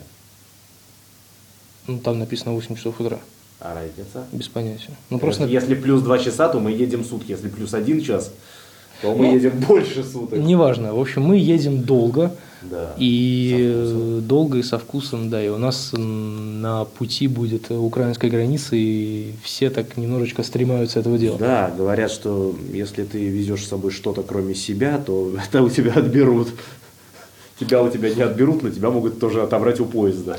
Ну, 1.87 1.99
там 1.99 2.19
написано 2.19 2.53
8 2.53 2.75
часов 2.75 2.99
утра. 2.99 3.19
А 3.59 3.73
разница? 3.75 4.25
Без 4.31 4.47
понятия. 4.47 4.91
Ну, 5.09 5.19
просто 5.19 5.45
Если 5.45 5.75
плюс 5.75 6.01
два 6.01 6.17
часа, 6.17 6.49
то 6.49 6.59
мы 6.59 6.71
едем 6.71 7.05
сутки. 7.05 7.31
Если 7.31 7.47
плюс 7.49 7.73
один 7.73 8.01
час, 8.01 8.31
то 9.01 9.13
мы 9.15 9.27
Ну, 9.27 9.33
едем 9.35 9.59
больше 9.67 10.03
суток. 10.03 10.39
неважно. 10.39 10.93
В 10.93 10.99
общем, 10.99 11.21
мы 11.23 11.37
едем 11.37 11.83
долго. 11.83 12.35
Да. 12.61 12.93
И 12.97 14.19
долго 14.25 14.57
и 14.57 14.63
со 14.63 14.77
вкусом, 14.79 15.29
да. 15.29 15.43
И 15.43 15.49
у 15.49 15.57
нас 15.57 15.91
на 15.93 16.85
пути 16.85 17.27
будет 17.27 17.69
украинская 17.71 18.31
граница, 18.31 18.75
и 18.77 19.33
все 19.43 19.69
так 19.69 19.97
немножечко 19.97 20.43
стремаются 20.43 20.99
этого 20.99 21.17
делать. 21.17 21.39
Да, 21.39 21.73
говорят, 21.77 22.11
что 22.11 22.55
если 22.71 23.03
ты 23.03 23.17
везешь 23.27 23.63
с 23.65 23.67
собой 23.67 23.91
что-то 23.91 24.23
кроме 24.23 24.55
себя, 24.55 24.97
то 25.05 25.33
это 25.45 25.61
у 25.61 25.69
тебя 25.69 25.93
отберут. 25.93 26.49
Тебя 27.59 27.81
у 27.81 27.89
тебя 27.89 28.13
не 28.13 28.21
отберут, 28.21 28.63
но 28.63 28.69
тебя 28.69 28.89
могут 28.89 29.19
тоже 29.19 29.41
отобрать 29.41 29.79
у 29.79 29.85
поезда. 29.85 30.37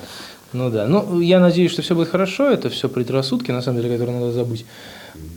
Ну 0.53 0.71
да. 0.71 0.87
Ну, 0.87 1.21
я 1.21 1.41
надеюсь, 1.41 1.73
что 1.73 1.83
все 1.83 1.95
будет 1.95 2.09
хорошо. 2.09 2.51
Это 2.51 2.71
все 2.71 2.89
предрассудки, 2.89 3.51
на 3.51 3.63
самом 3.63 3.81
деле, 3.81 3.95
которые 3.95 4.21
надо 4.21 4.33
забыть. 4.33 4.65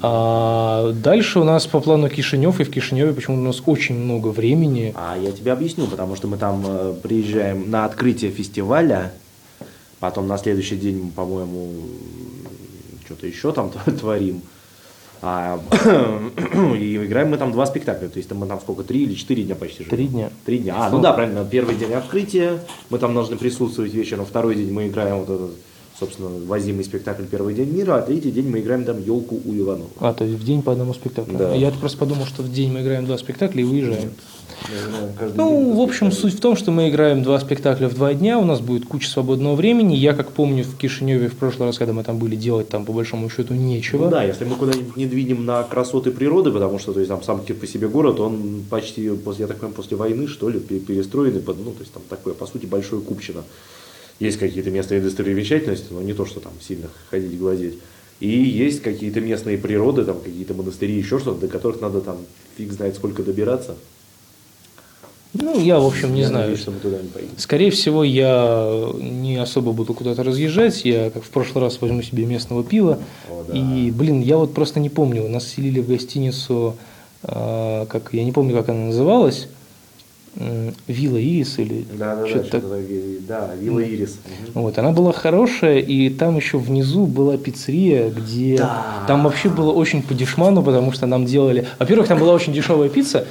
А 0.01 0.91
дальше 0.91 1.39
у 1.39 1.43
нас 1.43 1.65
по 1.65 1.79
плану 1.79 2.10
Кишинев, 2.10 2.60
и 2.60 2.63
в 2.63 2.69
Кишиневе 2.69 3.13
почему-то 3.13 3.41
у 3.41 3.46
нас 3.46 3.62
очень 3.65 3.96
много 3.96 4.27
времени. 4.27 4.93
А 4.96 5.17
я 5.17 5.31
тебе 5.31 5.51
объясню, 5.51 5.88
потому 5.88 6.15
что 6.15 6.27
мы 6.27 6.38
там 6.38 6.63
э, 6.65 6.96
приезжаем 7.01 7.69
на 7.69 7.86
открытие 7.86 8.31
фестиваля, 8.31 9.12
потом 10.00 10.27
на 10.27 10.38
следующий 10.38 10.77
день, 10.77 11.01
мы, 11.03 11.12
по-моему, 11.12 11.72
что-то 13.05 13.25
еще 13.25 13.51
там 13.51 13.72
творим. 14.00 14.41
А, 15.21 15.59
и 16.77 16.95
играем 16.97 17.29
мы 17.29 17.38
там 17.38 17.51
два 17.51 17.65
спектакля, 17.65 18.07
то 18.07 18.17
есть 18.17 18.31
мы 18.31 18.47
там 18.47 18.59
сколько, 18.59 18.83
три 18.83 19.03
или 19.03 19.13
четыре 19.13 19.43
дня 19.43 19.55
почти 19.55 19.83
живем? 19.83 19.89
Три 19.89 20.07
дня. 20.07 20.29
Три 20.45 20.57
дня. 20.59 20.75
А, 20.77 20.89
ну 20.89 21.00
да, 21.00 21.13
правильно, 21.13 21.45
первый 21.45 21.75
день 21.75 21.93
открытия, 21.93 22.59
мы 22.89 23.00
там 23.00 23.13
должны 23.13 23.38
присутствовать 23.38 23.93
вечером, 23.93 24.25
второй 24.25 24.55
день 24.55 24.71
мы 24.71 24.88
играем 24.88 25.19
вот 25.19 25.29
этот, 25.29 25.51
собственно, 26.00 26.30
возимый 26.46 26.84
спектакль 26.84 27.24
«Первый 27.24 27.54
день 27.54 27.70
мира», 27.70 27.96
а 27.96 28.01
третий 28.01 28.32
день 28.32 28.50
мы 28.50 28.60
играем 28.60 28.86
там 28.86 29.04
«Елку 29.04 29.39
у 29.44 29.54
Иванова». 29.54 29.89
А, 30.00 30.13
то 30.13 30.24
есть 30.25 30.39
в 30.39 30.46
день 30.46 30.62
по 30.62 30.72
одному 30.72 30.94
спектаклю. 30.94 31.38
Да. 31.38 31.54
Я 31.54 31.72
просто 31.72 31.98
подумал, 31.98 32.25
что 32.25 32.44
в 32.44 32.51
день 32.51 32.72
мы 32.72 32.82
играем 32.82 33.06
два 33.06 33.18
спектакля 33.18 33.62
и 33.62 33.66
выезжаем. 33.66 34.12
Ну, 35.36 35.74
в 35.74 35.82
общем, 35.82 36.12
суть 36.12 36.36
в 36.36 36.39
том, 36.39 36.56
что 36.56 36.72
мы 36.72 36.89
играем 36.89 37.24
два 37.24 37.39
спектакля 37.39 37.88
в 37.88 37.94
два 37.94 38.13
дня, 38.13 38.39
у 38.39 38.44
нас 38.44 38.60
будет 38.60 38.86
куча 38.86 39.08
свободного 39.08 39.56
времени. 39.56 39.96
Я, 39.96 40.13
как 40.13 40.32
помню, 40.32 40.63
в 40.63 40.75
Кишиневе 40.77 41.30
в 41.30 41.36
прошлый 41.36 41.68
раз, 41.68 41.77
когда 41.77 41.94
мы 41.94 42.04
там 42.04 42.18
были, 42.18 42.36
делать 42.36 42.68
там 42.68 42.86
по 42.86 42.92
большому 42.92 43.30
счету 43.30 43.54
нечего. 43.54 44.06
Ну 44.06 44.10
да, 44.10 44.24
если 44.24 44.46
мы 44.46 44.56
куда-нибудь 44.56 44.98
не 44.98 45.06
двинем 45.06 45.46
на 45.46 45.63
красоты 45.63 46.12
природы, 46.12 46.51
потому 46.51 46.80
что 46.80 46.94
то 46.94 47.00
есть, 47.00 47.10
там 47.10 47.22
сам 47.24 47.42
по 47.42 47.68
себе 47.68 47.88
город, 47.88 48.20
он 48.20 48.63
почти, 48.70 49.04
я 49.04 49.16
так 49.48 49.58
понимаю, 49.58 49.74
после 49.75 49.96
войны, 49.96 50.27
что 50.27 50.50
ли, 50.50 50.60
пе- 50.60 50.80
перестроенный, 50.80 51.39
под, 51.39 51.58
ну, 51.63 51.72
то 51.72 51.82
есть 51.82 51.94
там 51.94 52.04
такое, 52.10 52.34
по 52.34 52.46
сути, 52.46 52.66
большое 52.66 53.01
купчино. 53.01 53.44
Есть 54.19 54.38
какие-то 54.38 54.71
места 54.71 54.97
индустриализации, 54.97 55.86
но 55.91 56.01
не 56.01 56.13
то, 56.13 56.25
что 56.25 56.39
там 56.39 56.53
сильно 56.62 56.88
ходить 57.09 57.38
глазеть. 57.38 57.75
И 58.19 58.29
есть 58.29 58.81
какие-то 58.81 59.21
местные 59.21 59.57
природы, 59.57 60.03
там 60.03 60.19
какие-то 60.19 60.55
монастыри, 60.55 60.97
еще 60.97 61.19
что-то, 61.19 61.41
до 61.41 61.47
которых 61.47 61.81
надо 61.81 62.01
там 62.01 62.17
фиг 62.57 62.71
знает 62.71 62.95
сколько 62.95 63.21
добираться. 63.21 63.75
Ну, 65.33 65.59
я, 65.59 65.79
в 65.79 65.86
общем, 65.86 66.15
не 66.15 66.21
Я 66.21 66.27
знаю. 66.27 66.45
надеюсь, 66.45 66.62
что 66.62 66.71
мы 66.71 66.79
туда 66.79 66.97
не 67.00 67.09
поедем. 67.09 67.33
Скорее 67.38 67.69
всего, 67.69 68.03
я 68.03 68.89
не 69.00 69.36
особо 69.36 69.71
буду 69.71 69.93
куда-то 69.93 70.24
разъезжать. 70.24 70.83
Я, 70.83 71.12
как 71.12 71.24
в 71.24 71.29
прошлый 71.29 71.63
раз, 71.63 71.79
возьму 71.79 72.01
себе 72.01 72.25
местного 72.25 72.63
пива. 72.63 72.97
О, 73.29 73.43
да. 73.47 73.53
И, 73.55 73.91
блин, 73.91 74.21
я 74.21 74.38
вот 74.38 74.53
просто 74.53 74.79
не 74.79 74.89
помню. 74.89 75.27
Нас 75.27 75.47
селили 75.47 75.79
в 75.79 75.88
гостиницу, 75.88 76.75
а, 77.24 77.86
как 77.86 78.13
я 78.13 78.24
не 78.24 78.31
помню, 78.31 78.55
как 78.55 78.69
она 78.69 78.86
называлась. 78.86 79.47
М, 80.39 80.74
Вилла 80.88 81.17
Ирис 81.17 81.58
или 81.60 81.86
Да, 81.98 82.15
да, 82.15 82.22
да, 82.22 82.27
что-то 82.27 82.46
что-то 82.48 82.70
так- 82.70 83.27
да, 83.27 83.50
Вилла 83.60 83.79
Ирис. 83.79 84.17
Вот, 84.53 84.77
она 84.77 84.91
была 84.91 85.12
хорошая, 85.12 85.79
и 85.79 86.10
там 86.10 86.38
еще 86.38 86.58
внизу 86.58 87.06
была 87.06 87.38
пиццерия, 87.38 88.10
где 88.10 88.58
Да. 88.58 89.03
там 89.08 89.24
вообще 89.24 89.50
было 89.50 89.72
очень 89.72 90.01
по 90.01 90.13
дешману, 90.13 90.62
потому 90.63 90.91
что 90.91 91.06
нам 91.08 91.25
делали... 91.25 91.65
Во-первых, 91.79 92.08
там 92.08 92.20
была 92.20 92.34
очень 92.34 92.53
дешевая 92.53 92.89
пицца 92.89 93.25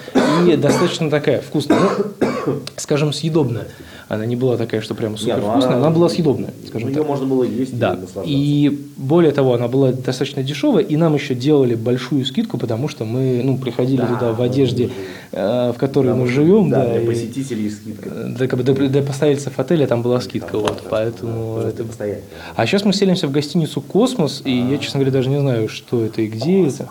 и 0.46 0.56
достаточно 0.56 1.08
такая 1.10 1.40
вкусная, 1.40 1.78
ну, 1.80 2.54
скажем, 2.76 3.12
съедобная. 3.12 3.66
Она 4.08 4.24
не 4.24 4.36
была 4.36 4.56
такая, 4.56 4.82
что 4.82 4.94
прямо 4.94 5.14
Не, 5.14 5.18
супер 5.18 5.38
ну 5.40 5.50
вкусная, 5.50 5.76
она 5.78 5.90
была 5.90 6.08
съедобная, 6.08 6.50
скажем 6.68 6.90
Ее 6.90 6.98
так. 6.98 7.08
можно 7.08 7.26
было 7.26 7.42
есть 7.42 7.72
и 7.72 7.76
Да, 7.76 7.94
наслаждаться. 7.94 8.22
и 8.24 8.78
более 8.96 9.32
того, 9.32 9.54
она 9.54 9.66
была 9.66 9.90
достаточно 9.90 10.44
дешевая, 10.44 10.84
и 10.84 10.96
нам 10.96 11.14
еще 11.14 11.34
делали 11.34 11.74
большую 11.74 12.24
скидку, 12.24 12.56
потому 12.56 12.86
что 12.86 13.04
мы 13.04 13.40
ну, 13.42 13.58
приходили 13.58 13.96
Да, 14.02 14.06
туда 14.06 14.32
в 14.32 14.40
одежде, 14.42 14.90
э, 15.32 15.72
в 15.74 15.78
которой 15.78 16.08
Да, 16.08 16.14
мы 16.14 16.28
живем. 16.28 16.70
да, 16.70 16.84
Да, 16.84 16.95
для 17.00 17.04
и- 17.04 17.06
посетителей 17.06 17.70
скидка. 17.70 18.10
да, 18.10 18.46
как 18.46 18.58
бы 18.58 18.64
для, 18.64 18.88
для 18.88 19.02
постояльцев 19.02 19.58
отеля 19.58 19.86
там 19.86 20.02
была 20.02 20.20
скидка, 20.20 20.52
Там, 20.52 20.60
вот, 20.62 20.80
да, 20.82 20.88
поэтому 20.90 21.60
да, 21.62 21.68
это... 21.68 21.84
постоянно. 21.84 22.22
А 22.54 22.66
сейчас 22.66 22.84
мы 22.84 22.92
селимся 22.92 23.26
в 23.26 23.32
гостиницу 23.32 23.80
«Космос», 23.80 24.42
и 24.44 24.52
я, 24.52 24.78
честно 24.78 24.98
говоря, 25.00 25.12
даже 25.12 25.28
не 25.28 25.40
знаю, 25.40 25.68
что 25.68 26.04
это 26.04 26.22
и 26.22 26.26
где 26.26 26.66
это. 26.68 26.88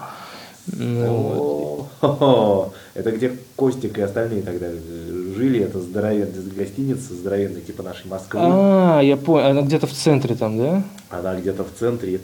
Ну, 0.67 1.88
Это 2.95 3.12
где 3.12 3.33
Костик 3.57 3.97
и 3.97 4.01
остальные 4.01 4.41
тогда 4.41 4.67
э, 4.67 5.33
жили, 5.35 5.59
это 5.59 5.81
здоровенная 5.81 6.41
гостиница, 6.55 7.13
здоровенная, 7.13 7.59
типа 7.59 7.83
нашей 7.83 8.07
Москвы. 8.07 8.39
А, 8.41 9.01
я 9.01 9.17
понял, 9.17 9.47
она 9.47 9.62
где-то 9.63 9.85
в 9.85 9.91
центре 9.91 10.33
там, 10.35 10.57
да? 10.57 10.83
Она 11.09 11.35
где-то 11.35 11.65
в 11.65 11.77
центре. 11.77 12.21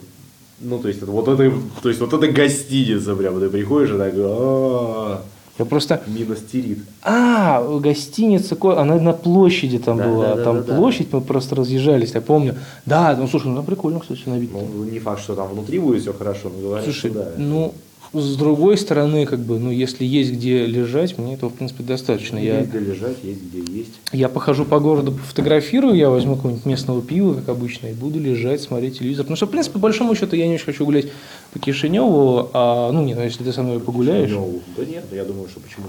Ну, 0.62 0.80
то 0.80 0.88
есть, 0.88 1.02
это 1.02 1.12
вот 1.12 1.28
это, 1.28 1.52
то 1.82 1.90
есть, 1.90 2.00
вот 2.00 2.14
это 2.14 2.32
гостиница 2.32 3.16
прям, 3.16 3.40
ты 3.42 3.50
приходишь 3.50 3.90
и 3.90 3.98
так, 3.98 4.14
«А, 4.16 5.22
Я 5.60 5.66
просто... 5.66 6.02
минус 6.08 6.40
тирит. 6.52 6.80
А, 7.04 7.62
гостиница, 7.80 8.58
она 8.78 8.96
на 8.96 9.14
площади 9.14 9.78
там 9.80 9.98
Да, 9.98 10.08
была. 10.08 10.28
да, 10.30 10.36
да, 10.36 10.44
там 10.44 10.56
да, 10.58 10.64
да. 10.64 10.78
площадь, 10.78 11.08
мы 11.12 11.22
просто 11.22 11.56
разъезжались, 11.56 12.12
я 12.14 12.22
помню. 12.22 12.56
Да, 12.86 13.16
ну 13.16 13.28
слушай, 13.28 13.48
ну 13.48 13.62
прикольно, 13.64 14.00
кстати, 14.00 14.22
на 14.26 14.38
вид. 14.40 14.52
Ну, 14.54 14.84
не 14.86 15.00
факт, 15.00 15.22
что 15.22 15.36
там 15.36 15.50
внутри 15.50 15.80
будет 15.80 16.02
все 16.02 16.14
хорошо, 16.14 16.50
но 16.56 16.62
говорят, 16.62 16.86
Слушай, 16.86 17.10
что 17.12 17.20
да. 17.20 17.32
ну, 17.38 17.74
с 18.14 18.36
другой 18.36 18.78
стороны, 18.78 19.26
как 19.26 19.40
бы, 19.40 19.58
ну, 19.58 19.72
если 19.72 20.04
есть 20.04 20.34
где 20.34 20.66
лежать, 20.66 21.18
мне 21.18 21.36
этого, 21.36 21.50
в 21.50 21.54
принципе, 21.54 21.82
достаточно. 21.84 22.38
Я, 22.38 22.58
Есть 22.60 22.70
где 22.70 22.80
лежать, 22.80 23.18
есть 23.24 23.40
где 23.42 23.60
есть. 23.80 23.92
я 24.12 24.28
похожу 24.28 24.66
по 24.66 24.80
городу, 24.82 25.14
фотографирую, 25.14 25.96
я 25.96 26.10
возьму 26.10 26.36
какого-нибудь 26.36 26.66
местного 26.66 27.02
пива, 27.02 27.36
как 27.36 27.48
обычно, 27.50 27.88
и 27.88 27.94
буду 27.94 28.20
лежать, 28.20 28.60
смотреть 28.62 29.00
телевизор. 29.00 29.24
Потому 29.24 29.38
что, 29.38 29.46
в 29.46 29.50
принципе, 29.50 29.74
по 29.74 29.80
большому 29.80 30.14
счету, 30.16 30.36
я 30.36 30.48
не 30.48 30.56
очень 30.56 30.66
хочу 30.66 30.84
гулять 30.86 31.06
по 31.54 31.60
Кишиневу, 31.60 32.50
а, 32.54 32.92
ну, 32.92 33.02
нет, 33.04 33.18
ну, 33.18 33.24
если 33.24 33.44
ты 33.46 33.54
со 33.54 33.64
мной 33.64 33.80
погуляешь, 33.80 34.30
Ну, 34.30 34.60
да 34.76 34.84
нет, 34.84 35.06
я 35.14 35.24
думаю, 35.24 35.48
что 35.48 35.62
почему. 35.62 35.86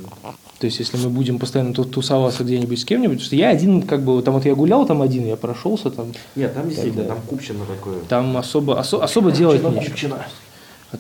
то 0.58 0.64
есть, 0.64 0.78
если 0.78 0.96
мы 0.98 1.10
будем 1.10 1.40
постоянно 1.40 1.74
тут 1.74 1.90
тусоваться 1.90 2.44
где-нибудь 2.44 2.78
с 2.78 2.84
кем-нибудь, 2.84 3.16
потому 3.16 3.26
что 3.26 3.36
я 3.36 3.48
один, 3.48 3.82
как 3.82 4.02
бы, 4.04 4.22
там 4.22 4.34
вот 4.34 4.44
я 4.44 4.54
гулял 4.54 4.86
там 4.86 5.02
один, 5.02 5.26
я 5.26 5.34
прошелся 5.36 5.90
там, 5.90 6.12
Нет, 6.36 6.54
там 6.54 6.68
действительно, 6.68 7.02
да. 7.02 7.08
там 7.10 7.18
Купчино 7.28 7.64
такое. 7.66 7.96
там 8.08 8.36
особо, 8.36 8.78
осо- 8.78 9.02
особо 9.02 9.32
делать 9.32 9.60
нечего. 9.62 10.24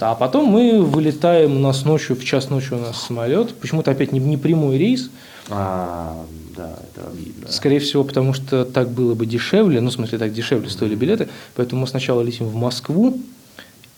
А 0.00 0.14
потом 0.14 0.46
мы 0.46 0.82
вылетаем, 0.82 1.56
у 1.56 1.58
нас 1.58 1.84
ночью, 1.84 2.16
в 2.16 2.24
час 2.24 2.50
ночи 2.50 2.72
у 2.72 2.78
нас 2.78 3.02
самолет, 3.02 3.54
почему-то 3.54 3.90
опять 3.90 4.12
не, 4.12 4.20
не 4.20 4.36
прямой 4.36 4.78
рейс, 4.78 5.10
А, 5.50 6.24
да, 6.56 6.76
это 6.94 7.08
обидно. 7.08 7.50
скорее 7.50 7.78
всего, 7.78 8.02
потому 8.04 8.32
что 8.32 8.64
так 8.64 8.88
было 8.90 9.14
бы 9.14 9.26
дешевле, 9.26 9.80
ну, 9.80 9.90
в 9.90 9.92
смысле, 9.92 10.18
так 10.18 10.32
дешевле 10.32 10.70
стоили 10.70 10.94
билеты, 10.94 11.28
поэтому 11.54 11.82
мы 11.82 11.86
сначала 11.86 12.22
летим 12.22 12.46
в 12.46 12.54
Москву, 12.54 13.18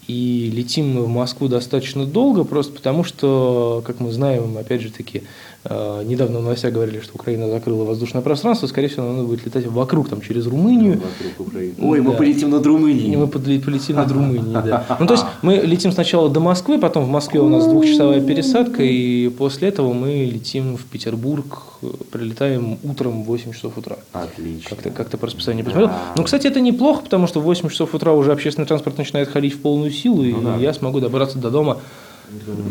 и 0.07 0.51
летим 0.55 0.91
мы 0.95 1.03
в 1.05 1.09
Москву 1.09 1.49
достаточно 1.49 2.05
долго, 2.05 2.45
просто 2.45 2.73
потому 2.73 3.05
что, 3.05 3.83
как 3.87 4.01
мы 4.01 4.13
знаем, 4.13 4.57
опять 4.59 4.83
же 4.83 4.91
таки, 4.93 5.23
э, 5.65 6.03
недавно 6.05 6.41
в 6.41 6.43
новостях 6.43 6.73
говорили, 6.75 7.01
что 7.01 7.13
Украина 7.15 7.49
закрыла 7.49 7.85
воздушное 7.85 8.21
пространство, 8.23 8.67
скорее 8.67 8.89
всего, 8.89 9.11
надо 9.11 9.25
будет 9.27 9.47
летать 9.47 9.67
вокруг, 9.67 10.09
там, 10.09 10.21
через 10.21 10.47
Румынию, 10.47 11.01
Вокруг 11.01 11.49
Украины. 11.49 11.75
Ой, 11.81 12.01
мы 12.03 12.11
Да. 12.11 12.17
полетим 12.19 12.51
над 12.51 12.67
Румынией. 12.67 13.13
И 13.13 13.17
мы 13.17 13.29
полетим 13.29 13.97
над 13.97 14.11
Румынией, 14.11 14.53
да. 14.53 14.97
Ну, 15.01 15.07
то 15.07 15.15
есть 15.15 15.25
мы 15.43 15.57
летим 15.57 15.91
сначала 15.93 16.29
до 16.29 16.41
Москвы, 16.41 16.79
потом 16.79 17.05
в 17.05 17.09
Москве 17.09 17.41
у 17.41 17.49
нас 17.49 17.67
двухчасовая 17.67 18.21
пересадка, 18.21 18.83
и 18.83 19.29
после 19.29 19.69
этого 19.69 19.93
мы 19.93 20.29
летим 20.33 20.77
в 20.77 20.85
Петербург, 20.85 21.63
прилетаем 22.11 22.79
утром 22.83 23.23
в 23.23 23.27
8 23.27 23.53
часов 23.53 23.79
утра. 23.79 23.97
Отлично. 24.13 24.71
Как-то 24.71 24.91
как 24.91 25.09
по 25.19 25.27
расписанию 25.27 25.65
посмотрел. 25.65 25.91
Ну, 26.17 26.25
кстати, 26.25 26.47
это 26.47 26.61
неплохо, 26.61 27.03
потому 27.05 27.27
что 27.27 27.41
в 27.41 27.45
8 27.45 27.69
часов 27.69 27.95
утра 27.95 28.13
уже 28.13 28.33
общественный 28.33 28.67
транспорт 28.67 28.99
начинает 28.99 29.29
ходить 29.29 29.55
в 29.55 29.61
полную 29.61 29.91
силу, 29.91 30.25
и 30.25 30.33
Ну 30.33 30.43
да. 30.43 30.57
я 30.57 30.73
смогу 30.75 31.01
добраться 31.01 31.39
до 31.39 31.51
дома, 31.51 31.79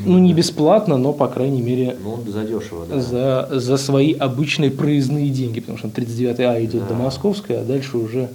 ну, 0.06 0.18
не 0.18 0.34
бесплатно, 0.34 0.98
но, 0.98 1.14
по 1.14 1.28
крайней 1.28 1.62
мере, 1.62 1.96
Ну, 2.04 2.20
задешево, 2.30 2.86
да. 2.86 3.00
за, 3.00 3.48
за 3.52 3.78
свои 3.78 4.12
обычные 4.14 4.72
проездные 4.72 5.30
деньги, 5.30 5.60
потому 5.60 5.78
что 5.78 5.88
39А 5.88 6.64
идет 6.66 6.82
Да. 6.84 6.90
до 6.90 6.94
Московской, 6.96 7.60
а 7.62 7.64
дальше 7.64 7.98
уже, 7.98 8.30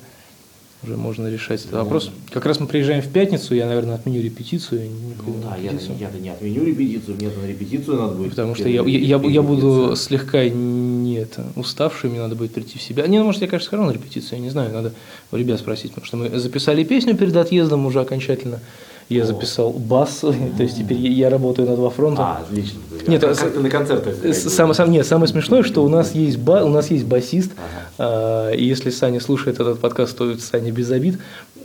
уже 0.82 0.97
можно 0.97 1.28
решать 1.28 1.61
этот 1.61 1.73
вопрос. 1.73 2.11
Как 2.30 2.47
раз 2.47 2.61
мы 2.61 2.66
приезжаем 2.66 3.02
в 3.02 3.08
пятницу, 3.08 3.54
я, 3.54 3.66
наверное, 3.66 3.97
отменю 3.97 4.23
репетицию. 4.23 4.82
не 4.82 5.14
Ну 5.26 5.35
да, 5.42 5.56
я, 5.56 5.73
я-то 5.73 6.18
не 6.18 6.28
отменю 6.28 6.64
репетицию, 6.64 7.16
мне 7.16 7.28
на 7.28 7.47
репетицию 7.47 7.97
надо 7.97 8.14
будет. 8.14 8.30
Потому 8.30 8.54
что 8.54 8.68
я, 8.68 8.82
я, 8.82 9.16
я, 9.16 9.20
я 9.23 9.42
буду 9.42 9.97
слегка 9.97 10.49
не 10.49 11.16
это, 11.16 11.47
уставший, 11.56 12.11
мне 12.11 12.20
надо 12.20 12.37
будет 12.37 12.52
прийти 12.52 12.78
в 12.78 12.82
себя. 12.82 13.06
Не, 13.06 13.18
ну, 13.18 13.25
может, 13.25 13.42
я, 13.42 13.49
конечно, 13.49 13.66
схожу 13.66 13.85
на 13.85 13.90
репетицию, 13.90 14.38
я 14.38 14.44
не 14.44 14.50
знаю, 14.50 14.73
надо 14.73 14.92
у 15.32 15.37
ребят 15.37 15.58
спросить, 15.58 15.90
потому 15.90 16.06
что 16.06 16.16
мы 16.16 16.38
записали 16.38 16.85
песню 16.85 17.16
перед 17.16 17.35
отъездом 17.35 17.85
уже 17.85 18.00
окончательно. 18.00 18.61
Я 19.09 19.25
записал 19.25 19.71
бас, 19.71 20.19
то 20.21 20.62
есть 20.62 20.77
теперь 20.79 20.99
я, 20.99 21.31
работаю 21.31 21.69
на 21.69 21.77
два 21.77 21.88
фронта. 21.88 22.23
А, 22.23 22.38
отлично. 22.43 22.79
Нет, 23.07 23.25
а 23.25 23.35
как 23.35 23.53
ты 23.55 23.61
на 23.61 23.71
концертах? 23.71 24.15
С- 24.23 24.53
Самое, 24.55 24.75
сам- 24.75 24.91
нет, 24.91 25.07
самое 25.07 25.29
смешное, 25.29 25.62
что 25.62 25.83
у 25.83 25.88
нас 25.88 26.15
есть, 26.15 26.38
ба, 26.38 26.62
у 26.62 26.69
нас 26.69 26.91
есть 26.91 27.07
басист, 27.07 27.53
а, 27.99 28.50
и 28.53 28.62
если 28.65 28.91
Саня 28.91 29.21
слушает 29.21 29.61
этот 29.61 29.81
подкаст, 29.81 30.17
то 30.19 30.37
Саня 30.38 30.71
без 30.73 30.91
обид, 30.91 31.19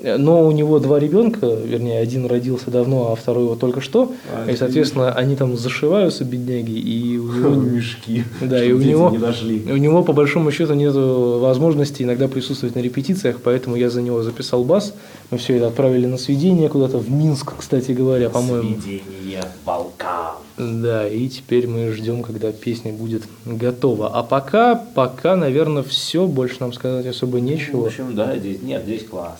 но 0.04 0.46
у 0.46 0.52
него 0.52 0.80
два 0.80 1.00
ребенка, 1.00 1.48
вернее, 1.48 2.00
один 2.00 2.26
родился 2.26 2.70
давно, 2.70 3.12
а 3.12 3.16
второй 3.16 3.46
вот 3.46 3.60
только 3.60 3.82
что, 3.82 4.12
А, 4.34 4.50
и, 4.50 4.56
соответственно, 4.56 5.12
они 5.14 5.36
там 5.36 5.56
зашиваются, 5.58 6.26
бедняги, 6.26 6.72
и 6.78 7.18
у 7.18 7.32
него... 7.32 7.50
Мешки. 7.74 8.24
Да, 8.42 8.64
и 8.64 8.72
у 8.72 8.80
него, 8.80 9.10
не 9.10 9.18
дошли. 9.18 9.64
у 9.72 9.78
него 9.78 10.04
по 10.04 10.14
большому 10.14 10.52
счету 10.52 10.74
нет 10.74 10.94
возможности 10.94 12.04
иногда 12.04 12.28
присутствовать 12.28 12.76
на 12.76 12.80
репетициях, 12.80 13.38
поэтому 13.44 13.76
я 13.76 13.90
за 13.90 14.02
него 14.02 14.22
записал 14.24 14.64
бас. 14.64 14.94
Мы 15.32 15.38
все 15.38 15.56
это 15.56 15.68
отправили 15.68 16.06
на 16.06 16.18
сведение 16.18 16.70
куда-то 16.70 16.98
в 16.98 17.10
Минск, 17.10 17.54
кстати 17.58 17.92
говоря, 17.92 18.30
по-моему. 18.30 18.80
Сведение 18.82 19.44
волкам. 19.66 20.36
Да, 20.58 21.08
и 21.08 21.28
теперь 21.30 21.68
мы 21.68 21.92
ждем, 21.92 22.22
когда 22.22 22.52
песня 22.52 22.94
будет 22.94 23.24
готова. 23.46 24.10
А 24.10 24.22
пока, 24.22 24.76
пока, 24.76 25.36
наверное, 25.36 25.82
все, 25.82 26.28
больше 26.28 26.58
нам 26.60 26.74
сказать 26.74 27.08
особо 27.08 27.38
В 27.38 27.40
нечего. 27.40 27.88
общем, 27.88 28.16
да, 28.16 28.38
здесь, 28.38 28.62
нет, 28.62 28.84
здесь 28.84 29.04
классно. 29.04 29.38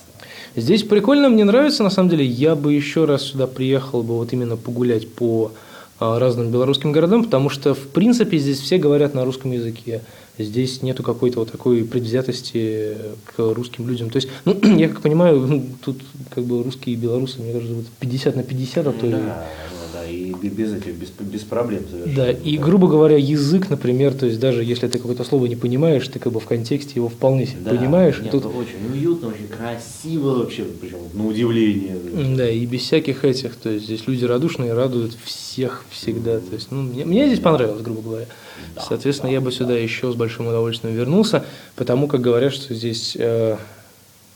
Здесь 0.56 0.84
прикольно, 0.84 1.28
мне 1.28 1.44
нравится, 1.44 1.82
на 1.82 1.90
самом 1.90 2.10
деле. 2.10 2.24
Я 2.24 2.54
бы 2.54 2.72
еще 2.72 3.04
раз 3.06 3.22
сюда 3.22 3.46
приехал 3.46 4.02
бы 4.02 4.14
вот 4.16 4.32
именно 4.32 4.56
погулять 4.56 5.08
по 5.12 5.52
а, 5.98 6.18
разным 6.18 6.50
белорусским 6.50 6.92
городам, 6.92 7.24
потому 7.24 7.50
что, 7.50 7.74
в 7.74 7.88
принципе, 7.88 8.38
здесь 8.38 8.60
все 8.60 8.78
говорят 8.78 9.14
на 9.14 9.24
русском 9.24 9.50
языке. 9.50 10.02
Здесь 10.38 10.82
нету 10.82 11.02
какой-то 11.02 11.40
вот 11.40 11.50
такой 11.52 11.84
предвзятости 11.84 12.96
к 13.24 13.38
русским 13.38 13.88
людям. 13.88 14.10
То 14.10 14.16
есть, 14.16 14.28
ну, 14.44 14.54
я 14.76 14.88
как 14.88 15.00
понимаю, 15.00 15.64
тут 15.84 15.98
как 16.32 16.44
бы 16.44 16.62
русские 16.62 16.94
и 16.94 16.98
белорусы, 16.98 17.40
мне 17.40 17.52
кажется, 17.52 17.74
вот 17.74 17.86
50 18.00 18.36
на 18.36 18.42
50, 18.44 18.86
а 18.86 18.92
то 18.92 19.06
и- 19.06 19.10
Да, 19.10 19.18
да, 19.18 19.46
и 20.14 20.34
бе- 20.34 20.48
без 20.48 20.72
этих, 20.72 20.94
без, 20.94 21.08
без 21.10 21.42
проблем 21.42 21.82
совершенно. 21.90 22.16
Да, 22.16 22.30
и, 22.30 22.56
грубо 22.56 22.88
говоря, 22.88 23.16
язык, 23.16 23.70
например, 23.70 24.14
то 24.14 24.26
есть 24.26 24.38
даже 24.40 24.62
если 24.64 24.88
ты 24.88 24.98
какое-то 24.98 25.24
слово 25.24 25.46
не 25.46 25.56
понимаешь, 25.56 26.06
ты 26.08 26.18
как 26.18 26.32
бы 26.32 26.40
в 26.40 26.44
контексте 26.46 26.92
его 26.96 27.08
вполне 27.08 27.46
себе 27.46 27.60
Да, 27.64 27.70
понимаешь. 27.70 28.20
Нет, 28.20 28.30
тут, 28.30 28.46
очень 28.46 28.92
уютно, 28.92 29.28
очень 29.28 29.48
красиво 29.48 30.38
вообще, 30.38 30.64
причем 30.80 30.98
на 31.12 31.26
удивление. 31.26 31.96
да, 32.36 32.48
и 32.48 32.64
без 32.66 32.82
всяких 32.82 33.24
этих, 33.24 33.56
то 33.56 33.70
есть 33.70 33.84
здесь 33.86 34.06
люди 34.06 34.24
радушные, 34.24 34.72
радуют 34.72 35.16
всех 35.24 35.84
всегда. 35.90 36.38
То 36.38 36.54
есть, 36.54 36.70
ну, 36.70 36.82
мне, 36.82 37.04
мне 37.04 37.26
здесь 37.26 37.40
понравилось, 37.40 37.82
грубо 37.82 38.02
говоря. 38.02 38.26
Соответственно, 38.80 39.30
я 39.30 39.40
бы 39.40 39.52
сюда 39.52 39.76
еще 39.76 40.12
с 40.12 40.14
большим 40.14 40.46
удовольствием 40.46 40.94
вернулся, 40.94 41.44
потому 41.76 42.08
как 42.08 42.20
говорят, 42.20 42.52
что 42.52 42.74
здесь, 42.74 43.16
э, 43.18 43.56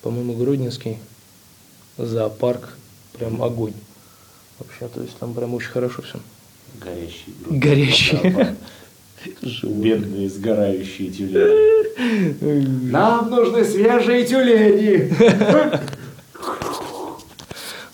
по-моему, 0.03 0.35
Гродненский 0.35 0.99
зоопарк 1.97 2.77
прям 3.19 3.43
огонь. 3.43 3.73
Вообще, 4.59 4.89
то 4.93 5.01
есть 5.03 5.17
там 5.19 5.35
прям 5.35 5.55
очень 5.55 5.71
хорошо 5.71 6.03
все. 6.03 6.19
Горящий. 6.81 7.35
Горящий. 7.49 8.57
Бедные 9.63 10.29
сгорающие 10.29 11.11
тюлени. 11.11 12.91
Нам 12.91 13.31
нужны 13.31 13.65
свежие 13.65 14.25
тюлени. 14.25 15.13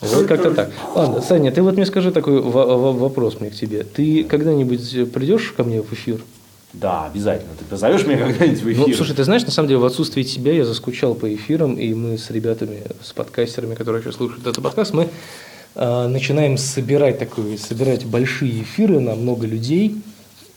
Вот 0.00 0.26
как-то 0.26 0.50
так. 0.54 0.70
Ладно, 0.94 1.22
Саня, 1.22 1.50
ты 1.50 1.62
вот 1.62 1.76
мне 1.76 1.86
скажи 1.86 2.12
такой 2.12 2.38
во- 2.40 2.76
во- 2.76 2.92
вопрос 2.92 3.40
мне 3.40 3.48
к 3.50 3.54
тебе. 3.54 3.84
Ты 3.84 4.24
когда-нибудь 4.24 5.10
придешь 5.12 5.52
ко 5.56 5.64
мне 5.64 5.80
в 5.80 5.90
эфир? 5.94 6.20
Да, 6.74 7.06
обязательно. 7.06 7.52
Ты 7.58 7.64
позовешь 7.64 8.04
меня 8.04 8.18
когда-нибудь 8.18 8.60
в 8.60 8.72
эфир? 8.72 8.88
Ну, 8.88 8.94
слушай, 8.94 9.14
ты 9.16 9.24
знаешь, 9.24 9.44
на 9.44 9.50
самом 9.50 9.68
деле, 9.68 9.78
в 9.80 9.84
отсутствие 9.86 10.24
тебя 10.24 10.52
я 10.52 10.64
заскучал 10.66 11.14
по 11.14 11.32
эфирам, 11.34 11.76
и 11.76 11.94
мы 11.94 12.18
с 12.18 12.30
ребятами, 12.30 12.82
с 13.02 13.12
подкастерами, 13.12 13.74
которые 13.76 14.02
сейчас 14.02 14.16
слушают 14.16 14.46
этот 14.46 14.62
подкаст, 14.62 14.92
мы 14.92 15.08
начинаем 15.74 16.56
собирать 16.56 17.18
такой, 17.18 17.58
собирать 17.58 18.04
большие 18.04 18.62
эфиры 18.62 19.00
на 19.00 19.14
много 19.14 19.46
людей. 19.46 19.96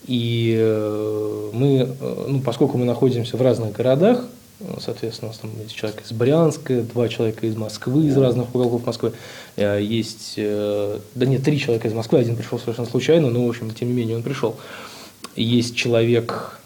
И 0.06 0.56
э, 0.58 1.50
мы, 1.54 1.96
э, 2.00 2.26
ну, 2.30 2.40
поскольку 2.42 2.78
мы 2.78 2.86
находимся 2.86 3.36
в 3.36 3.42
разных 3.42 3.74
городах, 3.74 4.26
соответственно, 4.80 5.30
у 5.30 5.32
нас 5.32 5.40
там 5.40 5.52
есть 5.62 5.76
человек 5.76 6.02
из 6.06 6.12
Брянска, 6.12 6.82
два 6.82 7.10
человека 7.10 7.46
из 7.46 7.56
Москвы, 7.56 8.08
из 8.08 8.18
разных 8.18 8.56
уголков 8.56 8.86
Москвы, 8.86 9.14
есть, 9.56 10.34
да 10.36 11.26
нет, 11.26 11.44
три 11.44 11.60
человека 11.60 11.88
из 11.88 11.94
Москвы, 11.94 12.20
один 12.20 12.36
пришел 12.36 12.58
совершенно 12.58 12.88
случайно, 12.88 13.30
но, 13.30 13.46
в 13.46 13.50
общем, 13.50 13.70
тем 13.72 13.90
не 13.90 13.94
менее, 13.94 14.16
он 14.16 14.24
пришел. 14.24 14.56
Есть 15.36 15.76
человек 15.76 16.60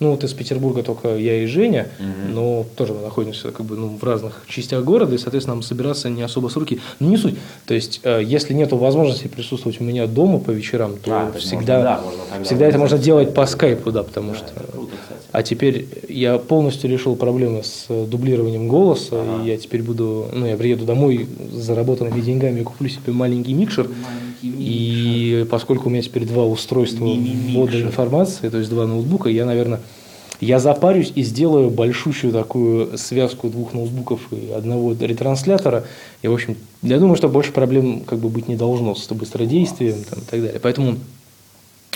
ну, 0.00 0.12
вот 0.12 0.22
из 0.22 0.32
Петербурга 0.32 0.82
только 0.82 1.16
я 1.16 1.42
и 1.42 1.46
Женя, 1.46 1.88
угу. 1.98 2.32
но 2.32 2.66
тоже 2.76 2.94
мы 2.94 3.02
находимся 3.02 3.50
как 3.50 3.66
бы, 3.66 3.76
ну, 3.76 3.88
в 3.88 4.04
разных 4.04 4.44
частях 4.48 4.84
города, 4.84 5.14
и, 5.14 5.18
соответственно, 5.18 5.56
нам 5.56 5.62
собираться 5.62 6.08
не 6.08 6.22
особо 6.22 6.48
с 6.48 6.56
руки. 6.56 6.80
Но 7.00 7.08
не 7.08 7.16
суть. 7.16 7.36
То 7.66 7.74
есть, 7.74 8.00
э, 8.04 8.22
если 8.24 8.54
нет 8.54 8.72
возможности 8.72 9.26
присутствовать 9.26 9.80
у 9.80 9.84
меня 9.84 10.06
дома 10.06 10.38
по 10.38 10.50
вечерам, 10.50 10.96
то 10.96 11.12
а, 11.12 11.32
всегда, 11.38 12.00
можно, 12.02 12.24
да, 12.24 12.34
можно 12.34 12.44
всегда 12.44 12.66
это 12.66 12.78
можно 12.78 12.98
делать 12.98 13.34
по 13.34 13.46
скайпу, 13.46 13.90
да, 13.90 14.02
потому 14.02 14.32
да, 14.32 14.38
что... 14.38 14.52
Круто, 14.72 14.92
а 15.30 15.42
теперь 15.42 15.86
я 16.08 16.38
полностью 16.38 16.88
решил 16.90 17.14
проблемы 17.14 17.62
с 17.62 17.86
э, 17.88 18.06
дублированием 18.06 18.68
голоса, 18.68 19.20
ага. 19.20 19.44
и 19.44 19.48
я 19.48 19.58
теперь 19.58 19.82
буду, 19.82 20.28
ну, 20.32 20.46
я 20.46 20.56
приеду 20.56 20.84
домой 20.84 21.28
с 21.52 21.56
заработанными 21.56 22.20
деньгами 22.20 22.62
куплю 22.62 22.88
себе 22.88 23.12
маленький 23.12 23.52
микшер. 23.52 23.88
Маленький 23.88 24.27
и 24.42 25.46
поскольку 25.50 25.88
у 25.88 25.90
меня 25.90 26.02
теперь 26.02 26.24
два 26.24 26.44
устройства 26.44 27.06
ввода 27.06 27.80
информации, 27.80 28.48
то 28.48 28.58
есть 28.58 28.70
два 28.70 28.86
ноутбука, 28.86 29.28
я, 29.28 29.44
наверное, 29.44 29.80
я 30.40 30.60
запарюсь 30.60 31.12
и 31.14 31.22
сделаю 31.22 31.70
большущую 31.70 32.32
такую 32.32 32.96
связку 32.96 33.48
двух 33.48 33.74
ноутбуков 33.74 34.20
и 34.30 34.52
одного 34.52 34.94
ретранслятора. 34.98 35.84
И, 36.22 36.28
в 36.28 36.32
общем, 36.32 36.56
я 36.82 36.98
думаю, 36.98 37.16
что 37.16 37.28
больше 37.28 37.52
проблем 37.52 38.00
как 38.00 38.20
бы 38.20 38.28
быть 38.28 38.48
не 38.48 38.54
должно 38.54 38.94
с 38.94 39.08
быстродействием 39.08 39.96
там, 40.08 40.20
и 40.20 40.22
так 40.22 40.40
далее. 40.42 40.60
Поэтому 40.62 40.96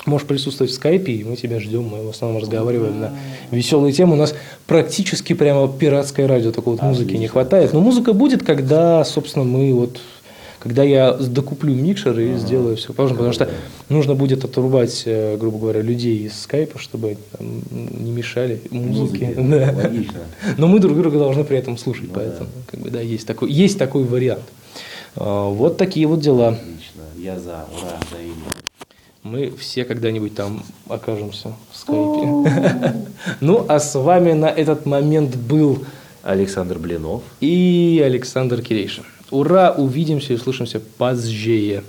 можешь 0.05 0.27
присутствовать 0.27 0.71
в 0.71 0.75
скайпе, 0.75 1.13
и 1.13 1.23
мы 1.23 1.37
тебя 1.37 1.61
ждем. 1.61 1.83
Мы 1.83 2.05
в 2.05 2.09
основном 2.09 2.41
разговариваем 2.41 2.99
на 2.99 3.13
веселые 3.51 3.93
темы. 3.93 4.13
У 4.13 4.17
нас 4.17 4.35
практически 4.67 5.31
прямо 5.31 5.69
пиратское 5.69 6.27
радио, 6.27 6.51
только 6.51 6.69
вот 6.69 6.81
музыки 6.81 7.15
не 7.15 7.27
хватает. 7.27 7.71
Но 7.71 7.79
музыка 7.79 8.11
будет, 8.11 8.43
когда, 8.43 9.05
собственно, 9.05 9.45
мы 9.45 9.73
вот 9.73 10.01
когда 10.63 10.81
я 10.83 11.11
докуплю 11.11 11.75
микшер 11.75 12.17
и 12.17 12.29
ага. 12.29 12.39
сделаю 12.39 12.77
все 12.77 12.93
положено, 12.93 13.17
потому 13.17 13.33
что 13.33 13.49
нужно 13.89 14.15
будет 14.15 14.45
отрубать, 14.45 15.03
э, 15.05 15.35
грубо 15.35 15.59
говоря, 15.59 15.81
людей 15.81 16.19
из 16.19 16.39
скайпа, 16.39 16.79
чтобы 16.79 17.17
там, 17.37 17.61
не 17.69 18.11
мешали 18.11 18.61
музыке. 18.71 19.35
Да. 19.37 19.73
Логично. 19.75 20.21
Но 20.57 20.67
мы 20.67 20.79
друг 20.79 20.97
друга 20.97 21.19
должны 21.19 21.43
при 21.43 21.57
этом 21.57 21.77
слушать, 21.77 22.07
ну, 22.07 22.13
поэтому 22.13 22.49
да. 22.55 22.61
как 22.71 22.79
бы 22.79 22.89
да 22.91 23.01
есть 23.01 23.27
такой 23.27 23.51
есть 23.51 23.77
такой 23.77 24.05
вариант. 24.05 24.45
А, 25.17 25.49
вот 25.49 25.75
такие 25.75 26.07
вот 26.07 26.21
дела. 26.21 26.49
Отлично, 26.49 27.01
я 27.17 27.37
за, 27.37 27.65
ура, 27.77 27.99
за 28.09 28.17
мы 29.23 29.51
все 29.57 29.83
когда-нибудь 29.83 30.33
там 30.33 30.63
окажемся 30.87 31.53
в 31.71 31.77
скайпе. 31.77 32.93
Ну, 33.41 33.65
а 33.67 33.79
с 33.79 33.95
вами 33.95 34.31
на 34.31 34.47
этот 34.47 34.85
момент 34.85 35.35
был 35.35 35.83
Александр 36.23 36.79
Блинов 36.79 37.21
и 37.41 38.01
Александр 38.05 38.61
Кирейшин. 38.61 39.03
Ура, 39.33 39.71
увидимся 39.71 40.33
и 40.33 40.35
услышимся 40.35 40.79
позже. 40.79 41.81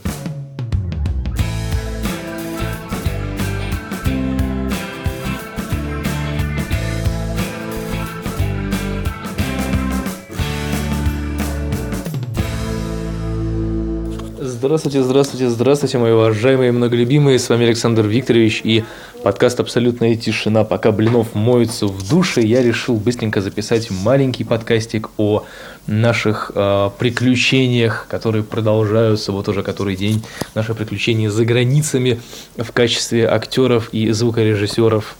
Здравствуйте, 14.41 15.03
здравствуйте, 15.03 15.51
здравствуйте, 15.51 15.99
мои 15.99 16.13
уважаемые 16.13 16.71
и 16.71 16.73
многолюбимые. 16.73 17.39
С 17.39 17.51
вами 17.51 17.67
Александр 17.67 18.07
Викторович 18.07 18.63
и 18.65 18.85
подкаст 19.25 19.59
«Абсолютная 19.59 20.17
тишина». 20.17 20.65
Пока 20.65 20.93
Блинов 20.93 21.35
моется 21.35 21.87
в 21.87 22.07
душе, 22.07 22.43
я 22.43 22.63
решил 22.63 22.97
быстренько 22.97 23.41
записать 23.41 23.91
маленький 23.91 24.45
подкастик 24.45 25.09
о 25.17 25.45
наших 25.87 26.53
э, 26.55 26.91
приключениях, 26.99 28.07
которые 28.11 28.45
продолжаются 28.45 29.33
вот 29.33 29.49
уже 29.49 29.63
который 29.63 29.97
день. 29.97 30.23
Наши 30.55 30.75
приключения 30.75 31.31
за 31.31 31.47
границами 31.47 32.21
в 32.59 32.71
качестве 32.73 33.27
актеров 33.27 33.89
и 33.93 34.11
звукорежиссеров 34.11 35.17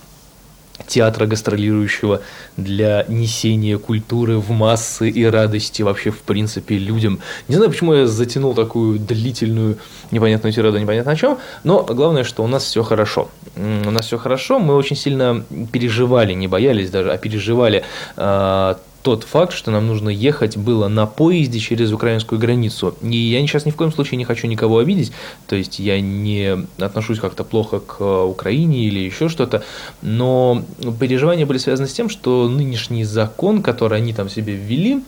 театра 0.87 1.27
гастролирующего 1.27 2.21
для 2.57 3.05
несения 3.09 3.79
культуры 3.79 4.39
в 4.39 4.51
массы 4.51 5.09
и 5.09 5.25
радости 5.25 5.83
вообще 5.83 6.11
в 6.11 6.21
принципе 6.21 6.77
людям. 6.79 7.21
Не 7.49 7.57
знаю, 7.57 7.71
почему 7.71 7.95
я 7.95 8.07
затянул 8.07 8.55
такую 8.55 8.99
длительную 8.99 9.79
непонятную 10.11 10.53
тираду, 10.53 10.79
непонятно 10.79 11.13
о 11.13 11.17
чем, 11.17 11.39
но 11.63 11.83
главное, 11.83 12.25
что 12.25 12.43
у 12.43 12.47
нас 12.47 12.65
все 12.65 12.83
хорошо. 12.83 13.29
У 13.57 13.91
нас 13.91 14.07
все 14.07 14.19
хорошо, 14.19 14.59
мы 14.59 14.75
очень 14.75 14.97
сильно 14.97 15.45
переживали, 15.73 16.33
не 16.33 16.49
боялись 16.49 16.91
даже, 16.91 17.13
а 17.13 17.19
переживали 17.19 17.85
э, 18.17 18.75
тот 19.05 19.23
факт, 19.23 19.53
что 19.53 19.71
нам 19.71 19.87
нужно 19.87 20.09
ехать 20.09 20.57
было 20.57 20.89
на 20.89 21.05
поезде 21.05 21.61
через 21.61 21.93
украинскую 21.93 22.41
границу. 22.41 22.97
И 23.03 23.17
я 23.17 23.39
сейчас 23.47 23.67
ни 23.67 23.71
в 23.71 23.77
коем 23.77 23.93
случае 23.93 24.17
не 24.17 24.25
хочу 24.25 24.47
никого 24.47 24.79
обидеть, 24.79 25.13
то 25.47 25.55
есть 25.55 25.79
я 25.79 26.01
не 26.01 26.67
отношусь 26.79 27.21
как-то 27.21 27.45
плохо 27.45 27.81
к 27.81 28.25
Украине 28.25 28.87
или 28.87 29.01
еще 29.01 29.29
что-то, 29.29 29.63
но 30.01 30.65
переживания 30.99 31.45
были 31.45 31.59
связаны 31.59 31.87
с 31.87 31.93
тем, 31.93 32.09
что 32.09 32.49
нынешний 32.49 33.05
закон, 33.05 33.63
который 33.63 33.99
они 33.99 34.15
там 34.15 34.31
себе 34.31 34.55
ввели, 34.55 35.05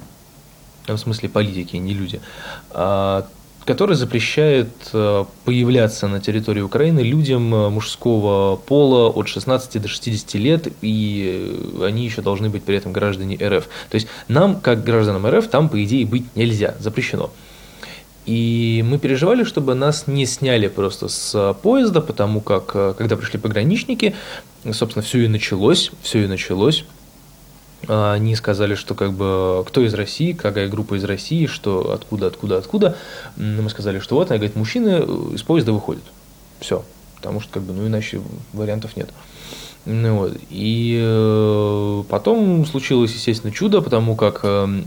в 0.87 0.99
смысле 0.99 1.31
политики, 1.31 1.77
не 1.77 1.95
люди, 1.95 2.21
а, 2.71 3.27
который 3.67 3.97
запрещает 3.97 4.69
э, 4.93 5.25
появляться 5.45 6.07
на 6.07 6.21
территории 6.21 6.61
Украины 6.61 7.01
людям 7.01 7.53
э, 7.53 7.69
мужского 7.69 8.57
пола 8.57 9.11
от 9.11 9.27
16 9.29 9.83
до 9.83 9.89
60 9.89 10.35
лет, 10.35 10.69
и 10.83 11.53
э, 11.81 11.85
они 11.85 12.05
еще 12.05 12.23
должны 12.23 12.49
быть 12.49 12.63
при 12.63 12.77
этом 12.77 12.93
граждане 12.93 13.37
РФ. 13.37 13.65
То 13.91 13.95
есть 13.97 14.07
нам, 14.29 14.61
как 14.61 14.85
гражданам 14.85 15.27
РФ, 15.27 15.49
там, 15.49 15.69
по 15.69 15.83
идее, 15.83 16.07
быть 16.07 16.25
нельзя, 16.37 16.77
запрещено. 16.79 17.31
И 18.25 18.85
мы 18.89 18.99
переживали, 18.99 19.43
чтобы 19.43 19.75
нас 19.75 20.07
не 20.07 20.27
сняли 20.27 20.69
просто 20.69 21.09
с 21.09 21.55
поезда, 21.63 22.01
потому 22.01 22.41
как, 22.41 22.67
когда 22.97 23.17
пришли 23.17 23.39
пограничники, 23.39 24.15
собственно, 24.73 25.03
все 25.03 25.25
и 25.25 25.29
началось, 25.29 25.91
все 26.03 26.25
и 26.25 26.27
началось 26.27 26.85
они 27.87 28.35
сказали, 28.35 28.75
что 28.75 28.95
как 28.95 29.13
бы 29.13 29.65
кто 29.67 29.83
из 29.83 29.95
России, 29.95 30.33
какая 30.33 30.69
группа 30.69 30.95
из 30.95 31.05
России, 31.05 31.47
что 31.47 31.93
откуда, 31.93 32.27
откуда, 32.29 32.59
откуда. 32.59 32.97
Мы 33.37 33.69
сказали, 33.71 33.99
что 34.01 34.17
вот, 34.17 34.31
она 34.31 34.39
говорит, 34.39 34.57
мужчины 34.57 35.35
из 35.35 35.43
поезда 35.43 35.73
выходят. 35.73 36.05
Все. 36.61 36.85
Потому 37.17 37.41
что, 37.41 37.55
как 37.55 37.63
бы, 37.63 37.73
ну, 37.73 37.87
иначе 37.87 38.21
вариантов 38.53 38.97
нет. 38.97 39.11
Ну, 39.85 40.19
вот. 40.19 40.37
И 40.51 40.99
э, 41.01 42.03
потом 42.09 42.67
случилось, 42.67 43.13
естественно, 43.15 43.53
чудо, 43.53 43.81
потому 43.81 44.17
как 44.17 44.41
э, 44.43 44.83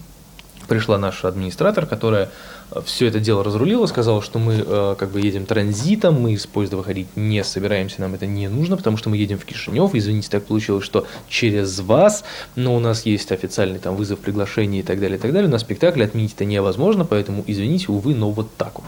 пришла 0.69 0.97
наш 0.97 1.25
администратор, 1.25 1.85
которая 1.85 2.29
все 2.85 3.07
это 3.07 3.19
дело 3.19 3.43
разрулила, 3.43 3.87
сказала, 3.87 4.21
что 4.21 4.39
мы 4.39 4.63
э, 4.65 4.95
как 4.97 5.09
бы 5.09 5.19
едем 5.19 5.45
транзитом, 5.45 6.21
мы 6.21 6.33
из 6.33 6.45
поезда 6.45 6.77
выходить 6.77 7.07
не 7.15 7.43
собираемся, 7.43 7.99
нам 8.01 8.13
это 8.13 8.27
не 8.27 8.47
нужно, 8.47 8.77
потому 8.77 8.95
что 8.95 9.09
мы 9.09 9.17
едем 9.17 9.39
в 9.39 9.45
Кишинев, 9.45 9.95
извините, 9.95 10.29
так 10.29 10.45
получилось, 10.45 10.85
что 10.85 11.07
через 11.27 11.79
вас, 11.79 12.23
но 12.55 12.75
у 12.75 12.79
нас 12.79 13.05
есть 13.05 13.31
официальный 13.31 13.79
там 13.79 13.95
вызов, 13.95 14.19
приглашение 14.19 14.81
и 14.81 14.83
так 14.83 14.99
далее, 14.99 15.17
и 15.17 15.21
так 15.21 15.33
далее, 15.33 15.49
на 15.49 15.59
спектакль 15.59 16.03
отменить 16.03 16.33
это 16.35 16.45
невозможно, 16.45 17.05
поэтому 17.05 17.43
извините, 17.47 17.87
увы, 17.89 18.13
но 18.13 18.31
вот 18.31 18.55
так 18.55 18.75
вот. 18.75 18.85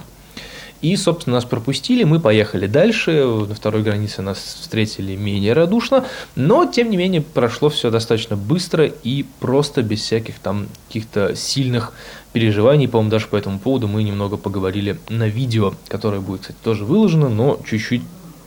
И, 0.81 0.95
собственно, 0.95 1.35
нас 1.35 1.45
пропустили, 1.45 2.03
мы 2.03 2.19
поехали 2.19 2.65
дальше, 2.65 3.23
на 3.47 3.53
второй 3.53 3.83
границе 3.83 4.21
нас 4.21 4.39
встретили 4.39 5.15
менее 5.15 5.53
радушно, 5.53 6.05
но, 6.35 6.65
тем 6.65 6.89
не 6.89 6.97
менее, 6.97 7.21
прошло 7.21 7.69
все 7.69 7.91
достаточно 7.91 8.35
быстро 8.35 8.85
и 8.85 9.25
просто 9.39 9.83
без 9.83 10.01
всяких 10.01 10.39
там 10.39 10.67
каких-то 10.87 11.35
сильных 11.35 11.93
переживаний, 12.33 12.87
по-моему, 12.87 13.11
даже 13.11 13.27
по 13.27 13.35
этому 13.35 13.59
поводу 13.59 13.87
мы 13.87 14.03
немного 14.03 14.37
поговорили 14.37 14.97
на 15.09 15.27
видео, 15.27 15.73
которое 15.87 16.19
будет, 16.19 16.41
кстати, 16.41 16.57
тоже 16.63 16.85
выложено, 16.85 17.29
но 17.29 17.59
чуть-чуть 17.69 18.01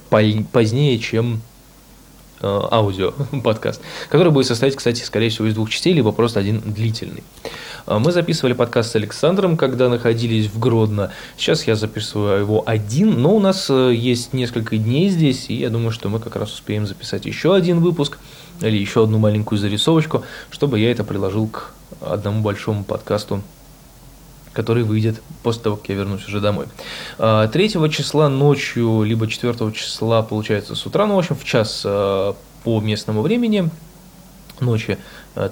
позднее, 0.08 0.98
чем 0.98 1.40
аудио 2.44 3.12
подкаст, 3.42 3.80
который 4.08 4.32
будет 4.32 4.46
состоять, 4.46 4.76
кстати, 4.76 5.02
скорее 5.02 5.30
всего, 5.30 5.46
из 5.48 5.54
двух 5.54 5.70
частей, 5.70 5.92
либо 5.92 6.12
просто 6.12 6.40
один 6.40 6.60
длительный. 6.60 7.22
А, 7.86 7.98
мы 7.98 8.12
записывали 8.12 8.52
подкаст 8.52 8.92
с 8.92 8.96
Александром, 8.96 9.56
когда 9.56 9.88
находились 9.88 10.46
в 10.46 10.58
Гродно. 10.58 11.12
Сейчас 11.36 11.66
я 11.66 11.76
записываю 11.76 12.40
его 12.40 12.62
один, 12.66 13.20
но 13.20 13.34
у 13.36 13.40
нас 13.40 13.66
э, 13.70 13.92
есть 13.94 14.32
несколько 14.32 14.76
дней 14.76 15.08
здесь, 15.08 15.46
и 15.48 15.54
я 15.54 15.70
думаю, 15.70 15.90
что 15.90 16.08
мы 16.08 16.20
как 16.20 16.36
раз 16.36 16.52
успеем 16.52 16.86
записать 16.86 17.26
еще 17.26 17.54
один 17.54 17.80
выпуск 17.80 18.18
или 18.60 18.76
еще 18.76 19.04
одну 19.04 19.18
маленькую 19.18 19.58
зарисовочку, 19.58 20.24
чтобы 20.50 20.78
я 20.78 20.90
это 20.90 21.04
приложил 21.04 21.48
к 21.48 21.72
одному 22.00 22.42
большому 22.42 22.84
подкасту 22.84 23.42
который 24.54 24.84
выйдет 24.84 25.20
после 25.42 25.62
того, 25.62 25.76
как 25.76 25.88
я 25.88 25.96
вернусь 25.96 26.26
уже 26.26 26.40
домой. 26.40 26.66
3 27.16 27.18
а, 27.18 27.48
числа 27.90 28.28
ночью, 28.28 29.02
либо 29.02 29.26
4 29.26 29.72
числа, 29.72 30.22
получается, 30.22 30.74
с 30.74 30.86
утра, 30.86 31.06
ну, 31.06 31.16
в 31.16 31.18
общем, 31.18 31.36
в 31.36 31.44
час 31.44 31.82
э, 31.84 32.32
по 32.62 32.80
местному 32.80 33.22
времени, 33.22 33.70
ночи, 34.60 34.98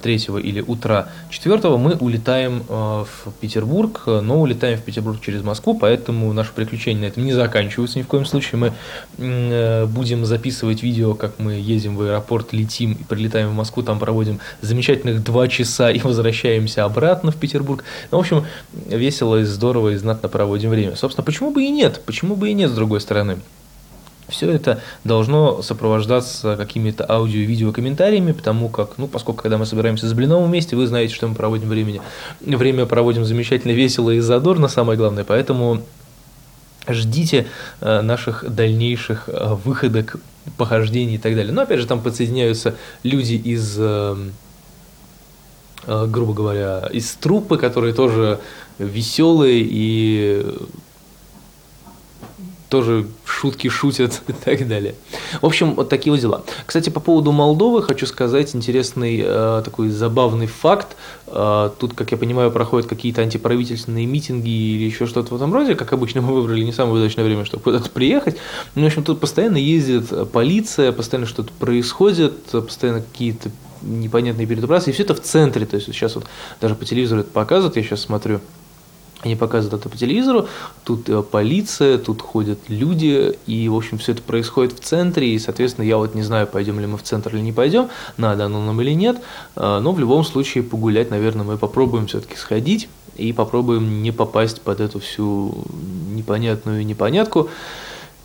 третьего 0.03 0.38
или 0.38 0.61
утра 0.61 1.09
четвертого 1.31 1.77
мы 1.77 1.95
улетаем 1.95 2.62
в 2.68 3.07
Петербург, 3.40 4.03
но 4.07 4.40
улетаем 4.40 4.79
в 4.79 4.83
Петербург 4.83 5.21
через 5.21 5.42
Москву, 5.42 5.77
поэтому 5.79 6.33
наши 6.33 6.53
приключения 6.53 7.03
на 7.03 7.07
этом 7.07 7.25
не 7.25 7.33
заканчиваются 7.33 7.99
ни 7.99 8.03
в 8.03 8.07
коем 8.07 8.25
случае. 8.25 8.73
Мы 9.18 9.87
будем 9.88 10.25
записывать 10.25 10.83
видео, 10.83 11.14
как 11.14 11.38
мы 11.38 11.55
едем 11.55 11.97
в 11.97 12.03
аэропорт, 12.03 12.53
летим 12.53 12.92
и 12.92 13.05
прилетаем 13.05 13.49
в 13.51 13.55
Москву, 13.55 13.83
там 13.83 13.99
проводим 13.99 14.40
замечательных 14.61 15.25
два 15.25 15.49
часа 15.49 15.90
и 15.90 15.99
возвращаемся 15.99 16.85
обратно 16.85 17.31
в 17.33 17.37
Петербург. 17.37 17.85
Ну, 18.11 18.18
в 18.18 18.21
общем, 18.21 18.45
весело 18.88 19.40
и 19.40 19.45
здорово 19.45 19.90
и 19.90 19.97
знатно 19.97 20.29
проводим 20.29 20.71
время. 20.71 20.97
Собственно, 20.97 21.25
почему 21.25 21.51
бы 21.51 21.64
и 21.64 21.71
нет? 21.71 22.01
Почему 22.07 22.37
бы 22.37 22.51
и 22.51 22.55
нет, 22.55 22.71
с 22.71 22.75
другой 22.75 23.01
стороны? 23.01 23.38
Все 24.29 24.51
это 24.51 24.81
должно 25.05 25.63
сопровождаться 25.63 26.57
какими-то 26.57 27.05
аудио 27.11 27.41
и 27.41 27.45
видео 27.45 27.73
комментариями, 27.73 28.33
потому 28.33 28.69
как, 28.69 28.97
ну, 28.97 29.07
поскольку 29.07 29.43
когда 29.43 29.59
мы 29.59 29.67
собираемся 29.67 30.09
с 30.09 30.13
Блиновым 30.13 30.49
вместе, 30.49 30.77
вы 30.77 30.87
знаете, 30.87 31.15
что 31.15 31.27
мы 31.29 31.35
проводим 31.35 31.69
времени. 31.69 32.01
Время 32.41 32.87
проводим 32.87 33.25
замечательно 33.25 33.73
весело 33.73 34.11
и 34.11 34.21
задорно, 34.21 34.69
самое 34.69 34.97
главное, 34.97 35.25
поэтому 35.25 35.83
ждите 36.89 37.47
э, 37.81 38.01
наших 38.01 38.45
дальнейших 38.49 39.29
э, 39.29 39.55
выходок, 39.65 40.17
похождений 40.57 41.17
и 41.17 41.19
так 41.19 41.35
далее. 41.37 41.53
Но 41.53 41.63
опять 41.63 41.81
же, 41.81 41.87
там 41.87 42.01
подсоединяются 42.01 42.75
люди 43.05 43.35
из 43.35 43.77
э, 43.79 44.17
грубо 45.87 46.33
говоря, 46.33 46.89
из 46.93 47.13
труппы, 47.15 47.59
которые 47.59 47.95
тоже 47.95 48.41
веселые 48.79 49.67
и 49.69 50.47
тоже 52.73 53.07
шутки 53.27 53.69
шутят 53.69 54.23
и 54.29 54.33
так 54.33 54.67
далее. 54.67 54.95
В 55.43 55.47
общем, 55.47 55.75
вот 55.75 55.91
такие 55.91 56.11
вот 56.11 56.21
дела. 56.21 56.43
Кстати, 56.65 56.89
по 56.89 57.01
поводу 57.01 57.31
Молдовы 57.31 57.83
хочу 57.83 58.07
сказать 58.07 58.55
интересный 58.57 59.23
э, 59.23 59.63
такой 59.63 59.91
забавный 59.91 60.47
факт. 60.47 60.97
Э, 61.27 61.69
тут, 61.79 61.93
как 61.93 62.13
я 62.13 62.17
понимаю, 62.17 62.51
проходят 62.51 62.89
какие-то 62.89 63.21
антиправительственные 63.21 64.07
митинги 64.07 64.49
или 64.49 64.85
еще 64.85 65.07
что-то 65.07 65.35
в 65.35 65.37
этом 65.37 65.53
роде. 65.53 65.75
Как 65.75 65.93
обычно, 65.93 66.23
мы 66.23 66.33
выбрали 66.33 66.63
не 66.63 66.73
самое 66.73 66.97
удачное 66.97 67.27
время, 67.27 67.45
чтобы 67.45 67.63
куда-то 67.63 67.91
приехать. 67.91 68.39
Ну, 68.75 68.85
в 68.85 68.87
общем, 68.87 69.05
тут 69.05 69.21
постоянно 69.21 69.59
ездит 69.59 70.33
полиция, 70.33 70.93
постоянно 70.93 71.27
что-то 71.27 71.53
происходит, 71.53 72.33
постоянно 72.53 73.03
какие-то 73.03 73.51
непонятные 73.83 74.47
передобрасы, 74.47 74.89
и 74.89 74.93
все 74.95 75.03
это 75.03 75.15
в 75.15 75.21
центре. 75.21 75.67
То 75.67 75.77
есть 75.77 75.89
сейчас 75.89 76.15
вот 76.15 76.25
даже 76.59 76.75
по 76.75 76.87
телевизору 76.87 77.21
это 77.21 77.31
показывают, 77.31 77.77
я 77.77 77.83
сейчас 77.83 78.01
смотрю 78.01 78.41
они 79.23 79.37
показывают 79.37 79.81
это 79.81 79.89
по 79.89 79.97
телевизору, 79.97 80.49
тут 80.85 81.09
э, 81.09 81.23
полиция, 81.23 81.99
тут 81.99 82.23
ходят 82.23 82.59
люди, 82.69 83.39
и, 83.47 83.69
в 83.69 83.77
общем, 83.77 83.99
все 83.99 84.13
это 84.13 84.23
происходит 84.23 84.73
в 84.73 84.81
центре, 84.81 85.35
и, 85.35 85.39
соответственно, 85.39 85.85
я 85.85 85.97
вот 85.97 86.15
не 86.15 86.23
знаю, 86.23 86.47
пойдем 86.47 86.81
ли 86.81 86.87
мы 86.87 86.99
в 86.99 87.03
центр 87.03 87.35
или 87.35 87.43
не 87.43 87.53
пойдем, 87.53 87.89
надо 88.17 88.47
оно 88.47 88.65
нам 88.65 88.81
или 88.81 88.93
нет, 88.93 89.19
э, 89.57 89.79
но 89.81 89.93
в 89.93 89.99
любом 89.99 90.25
случае 90.25 90.65
погулять, 90.65 91.11
наверное, 91.11 91.45
мы 91.45 91.59
попробуем 91.59 92.07
все-таки 92.07 92.37
сходить 92.37 92.89
и 93.17 93.33
попробуем 93.33 94.03
не 94.03 94.11
попасть 94.11 94.61
под 94.63 94.81
эту 94.81 95.01
всю 95.01 95.65
непонятную 96.11 96.85
непонятку 96.85 97.49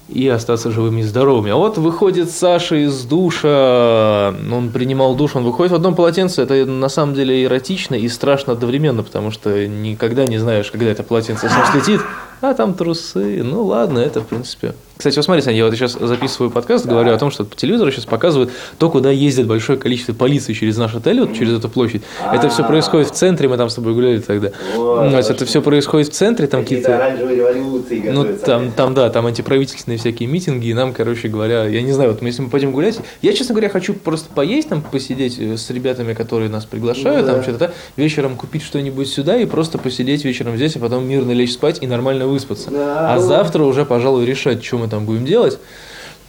и 0.10 0.28
остаться 0.28 0.72
живыми 0.72 1.02
и 1.02 1.04
здоровыми. 1.04 1.52
А 1.52 1.56
вот 1.56 1.78
выходит 1.78 2.32
Саша 2.32 2.76
из 2.76 3.04
душа, 3.04 4.30
он 4.30 4.70
принимал 4.72 5.16
душ, 5.16 5.36
он 5.36 5.44
выходит 5.44 5.72
в 5.72 5.76
одном 5.76 5.96
полотенце, 5.96 6.44
это 6.44 6.66
на 6.66 6.90
самом 6.90 7.14
деле 7.14 7.44
эротично 7.44 7.96
и 7.96 8.08
страшно 8.08 8.54
одновременно, 8.54 9.04
потому 9.04 9.32
что 9.32 9.68
никогда 9.68 10.26
не 10.26 10.38
знаешь, 10.38 10.72
когда 10.72 10.88
это 10.88 11.04
полотенце 11.04 11.50
с 11.50 11.52
него 11.52 11.66
слетит, 11.72 12.02
а 12.42 12.54
там 12.54 12.74
трусы, 12.74 13.44
ну 13.44 13.64
ладно, 13.64 14.00
это 14.00 14.22
в 14.22 14.28
принципе 14.28 14.74
кстати, 14.98 15.16
вот 15.16 15.26
смотрите, 15.26 15.56
я 15.56 15.66
вот 15.66 15.76
сейчас 15.76 15.94
записываю 15.94 16.50
подкаст, 16.50 16.86
да. 16.86 16.92
говорю 16.92 17.14
о 17.14 17.18
том, 17.18 17.30
что 17.30 17.46
по 17.46 17.56
телевизору 17.56 17.92
сейчас 17.92 18.06
показывают 18.06 18.52
то, 18.80 18.90
куда 18.90 19.12
ездит 19.12 19.46
большое 19.46 19.78
количество 19.78 20.14
полиции 20.14 20.54
через 20.54 20.78
наш 20.78 20.96
отель, 20.96 21.20
вот 21.20 21.36
через 21.36 21.60
эту 21.60 21.70
площадь. 21.70 22.02
А-а-а. 22.24 22.36
Это 22.36 22.50
все 22.50 22.66
происходит 22.66 23.10
в 23.10 23.12
центре, 23.12 23.48
мы 23.48 23.58
там 23.58 23.70
с 23.70 23.76
тобой 23.76 23.94
гуляли 23.94 24.20
тогда. 24.20 24.52
Вот, 24.76 25.10
Значит, 25.10 25.32
это 25.32 25.46
все 25.46 25.62
происходит 25.62 26.10
в 26.10 26.14
центре, 26.14 26.48
там 26.48 26.64
какие-то... 26.64 26.96
оранжевые 26.96 27.38
революции 27.38 28.10
Ну, 28.12 28.26
там, 28.44 28.72
там, 28.72 28.94
да, 28.94 29.10
там 29.10 29.28
антиправительственные 29.28 30.00
всякие 30.00 30.28
митинги, 30.28 30.68
и 30.68 30.74
нам, 30.74 30.94
короче 30.94 31.28
говоря, 31.28 31.66
я 31.66 31.82
не 31.82 31.92
знаю, 31.92 32.12
вот 32.12 32.22
мы, 32.22 32.30
если 32.30 32.42
мы 32.42 32.50
пойдем 32.50 32.72
гулять, 32.72 32.98
я, 33.22 33.34
честно 33.34 33.54
говоря, 33.54 33.70
хочу 33.70 33.94
просто 33.94 34.34
поесть, 34.34 34.70
там, 34.70 34.82
посидеть 34.82 35.38
э, 35.38 35.58
с 35.58 35.70
ребятами, 35.70 36.14
которые 36.14 36.50
нас 36.50 36.66
приглашают, 36.66 37.22
ну, 37.22 37.34
там, 37.34 37.38
да. 37.38 37.44
что-то, 37.44 37.74
вечером 37.98 38.36
купить 38.36 38.64
что-нибудь 38.64 39.08
сюда 39.08 39.38
и 39.38 39.46
просто 39.46 39.78
посидеть 39.78 40.26
вечером 40.26 40.56
здесь, 40.56 40.76
а 40.76 40.80
потом 40.80 41.08
мирно 41.08 41.34
лечь 41.34 41.54
спать 41.54 41.78
и 41.82 41.88
нормально 41.88 42.26
выспаться. 42.26 42.72
Да, 42.72 43.14
а 43.14 43.20
завтра 43.20 43.64
уже, 43.64 43.86
пожалуй, 43.86 44.26
решать, 44.26 44.64
что 44.64 44.87
мы 44.88 44.92
там 44.92 45.06
будем 45.06 45.26
делать 45.26 45.60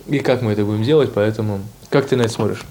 и 0.08 0.18
как 0.18 0.42
мы 0.42 0.52
это 0.52 0.64
будем 0.64 0.82
делать, 0.82 1.12
поэтому 1.14 1.60
как 1.90 2.06
ты 2.06 2.16
на 2.16 2.22
это 2.22 2.32
смотришь? 2.32 2.64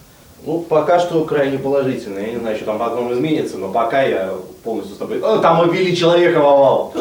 Ну, 0.46 0.60
пока 0.62 1.00
что 1.00 1.24
крайне 1.26 1.58
положительно. 1.58 2.20
Я 2.20 2.32
не 2.32 2.40
знаю, 2.40 2.56
что 2.56 2.66
там 2.66 2.80
потом 2.80 3.14
изменится, 3.14 3.58
но 3.58 3.70
пока 3.70 4.04
я 4.04 4.34
полностью 4.64 4.96
с 4.96 4.98
тобой... 4.98 5.20
О, 5.20 5.40
там 5.40 5.68
убили 5.68 5.94
человека 5.96 6.40
в 6.40 6.46
овал! 6.46 6.94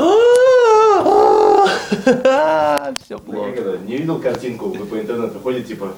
Все 3.05 3.19
плохо. 3.19 3.79
Не 3.87 3.97
видел 3.97 4.19
картинку, 4.19 4.69
вы 4.69 4.85
по 4.85 5.01
интернету 5.01 5.39
ходите, 5.43 5.69
типа, 5.69 5.93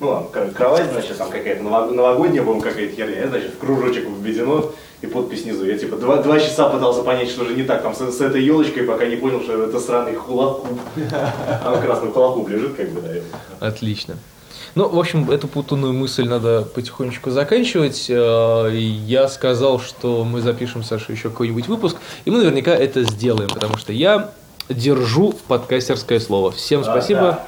ну 0.00 0.08
ладно, 0.08 0.50
кровать, 0.54 0.90
значит, 0.92 1.16
там 1.18 1.30
какая-то 1.30 1.62
новогодняя, 1.62 2.42
по 2.42 2.58
какая-то 2.60 2.94
херня, 2.94 3.28
значит, 3.28 3.54
в 3.54 3.58
кружочек 3.58 4.06
введено, 4.20 4.72
и 5.00 5.06
подпись 5.06 5.42
снизу. 5.42 5.64
Я 5.64 5.78
типа 5.78 5.96
два, 5.96 6.22
два 6.22 6.40
часа 6.40 6.68
пытался 6.68 7.02
понять, 7.02 7.30
что 7.30 7.44
же 7.44 7.54
не 7.54 7.62
так 7.62 7.82
там 7.82 7.94
с, 7.94 7.98
с 7.98 8.20
этой 8.20 8.42
елочкой, 8.42 8.84
пока 8.84 9.06
не 9.06 9.16
понял, 9.16 9.40
что 9.42 9.62
это 9.64 9.78
сраный 9.78 10.14
хулакуб. 10.14 10.78
Она 11.64 11.80
красный 11.80 12.10
хулакуб 12.10 12.48
лежит, 12.48 12.74
как 12.74 12.90
бы, 12.90 13.00
да. 13.00 13.66
Отлично. 13.66 14.16
Ну, 14.74 14.88
в 14.88 14.98
общем, 14.98 15.30
эту 15.30 15.48
путанную 15.48 15.92
мысль 15.92 16.28
надо 16.28 16.62
потихонечку 16.62 17.30
заканчивать. 17.30 18.06
Э, 18.08 18.70
я 18.72 19.28
сказал, 19.28 19.80
что 19.80 20.24
мы 20.24 20.40
запишем, 20.40 20.82
Саша, 20.82 21.12
еще 21.12 21.30
какой-нибудь 21.30 21.68
выпуск, 21.68 21.96
и 22.24 22.30
мы 22.30 22.38
наверняка 22.38 22.74
это 22.74 23.02
сделаем, 23.02 23.48
потому 23.48 23.76
что 23.76 23.92
я 23.92 24.32
держу 24.68 25.34
подкастерское 25.48 26.20
слово. 26.20 26.50
Всем 26.50 26.84
спасибо. 26.84 27.20
Да. 27.20 27.46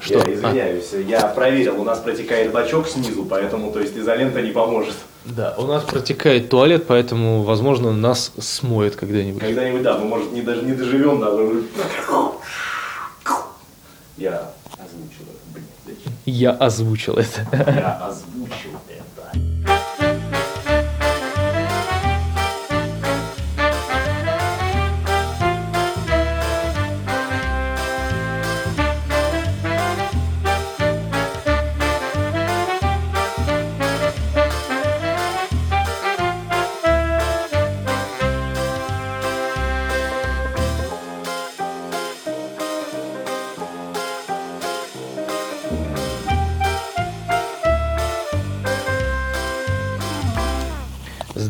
Что? 0.00 0.18
Я 0.18 0.34
извиняюсь, 0.34 0.92
а. 0.92 0.98
я 0.98 1.20
проверил, 1.28 1.80
у 1.80 1.84
нас 1.84 2.00
протекает 2.00 2.50
бачок 2.52 2.88
снизу, 2.88 3.24
поэтому, 3.24 3.70
то 3.70 3.80
есть, 3.80 3.96
изолента 3.96 4.42
не 4.42 4.50
поможет. 4.50 4.94
Да, 5.24 5.54
у 5.56 5.66
нас 5.66 5.84
протекает 5.84 6.48
туалет, 6.48 6.86
поэтому, 6.86 7.42
возможно, 7.42 7.92
нас 7.92 8.32
смоет 8.38 8.96
когда-нибудь. 8.96 9.40
Когда-нибудь, 9.40 9.82
да, 9.82 9.96
мы, 9.96 10.06
может, 10.06 10.32
не, 10.32 10.42
даже 10.42 10.62
не 10.62 10.72
доживем, 10.72 11.20
да. 11.20 11.30
Я 14.16 14.50
озвучил 14.78 15.24
это. 15.24 15.96
Я 16.24 16.50
озвучил 16.52 17.14
это. 17.14 17.46
Я 17.52 18.06
озвучил 18.06 18.78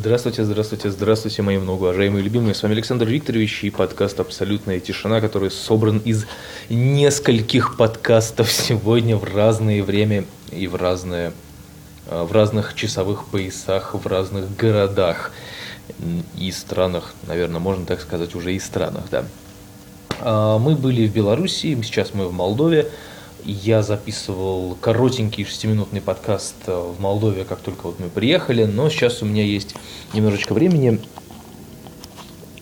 Здравствуйте, 0.05 0.43
здравствуйте, 0.43 0.91
здравствуйте, 0.91 1.43
мои 1.43 1.59
многоуважаемые 1.59 2.25
любимые. 2.25 2.57
С 2.57 2.63
вами 2.65 2.75
Александр 2.75 3.07
Викторович 3.07 3.63
и 3.63 3.71
подкаст 3.71 4.19
«Абсолютная 4.19 4.81
тишина», 4.81 5.21
который 5.21 5.49
собран 5.53 5.99
из 5.99 6.27
нескольких 6.69 7.77
подкастов 7.77 8.51
сегодня 8.51 9.17
в 9.17 9.23
разное 9.23 9.81
время 9.85 10.25
и 10.51 10.67
в, 10.67 10.75
разные, 10.75 11.33
а, 12.09 12.25
в 12.25 12.33
разных 12.33 12.75
часовых 12.75 13.27
поясах, 13.27 13.95
в 13.95 14.05
разных 14.09 14.57
городах 14.57 15.31
и 16.37 16.51
странах, 16.51 17.15
наверное, 17.29 17.61
можно 17.61 17.87
так 17.87 18.01
сказать, 18.01 18.35
уже 18.35 18.55
и 18.55 18.59
странах, 18.59 19.05
да. 19.09 19.25
А, 20.19 20.59
мы 20.59 20.75
были 20.75 21.07
в 21.07 21.13
Беларуси, 21.13 21.81
сейчас 21.81 22.13
мы 22.13 22.27
в 22.27 22.33
Молдове. 22.33 22.91
Я 23.45 23.83
записывал 23.83 24.77
коротенький 24.81 25.45
шестиминутный 25.45 26.01
подкаст 26.01 26.55
э, 26.67 26.73
в 26.73 27.01
Молдове, 27.01 27.45
как 27.45 27.59
только 27.59 27.89
вот 27.89 27.99
мы 27.99 28.09
приехали, 28.09 28.65
но 28.65 28.89
сейчас 28.89 29.21
у 29.21 29.27
меня 29.27 29.43
есть 29.43 29.75
немножечко 30.13 30.55
времени, 30.55 31.01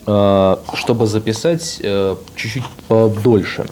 э, 0.06 0.56
чтобы 0.72 1.06
записать 1.06 1.80
э, 1.82 2.16
чуть-чуть 2.34 2.64
подольше. 2.88 3.66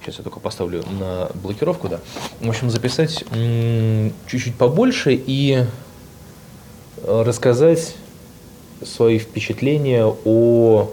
Сейчас 0.00 0.18
я 0.18 0.22
только 0.22 0.38
поставлю 0.38 0.84
на 1.00 1.28
блокировку, 1.42 1.88
да. 1.88 2.00
В 2.40 2.48
общем, 2.48 2.70
записать 2.70 3.24
чуть-чуть 4.28 4.54
побольше 4.54 5.14
и 5.14 5.64
рассказать 7.04 7.96
свои 8.84 9.18
впечатления 9.18 10.06
о 10.06 10.88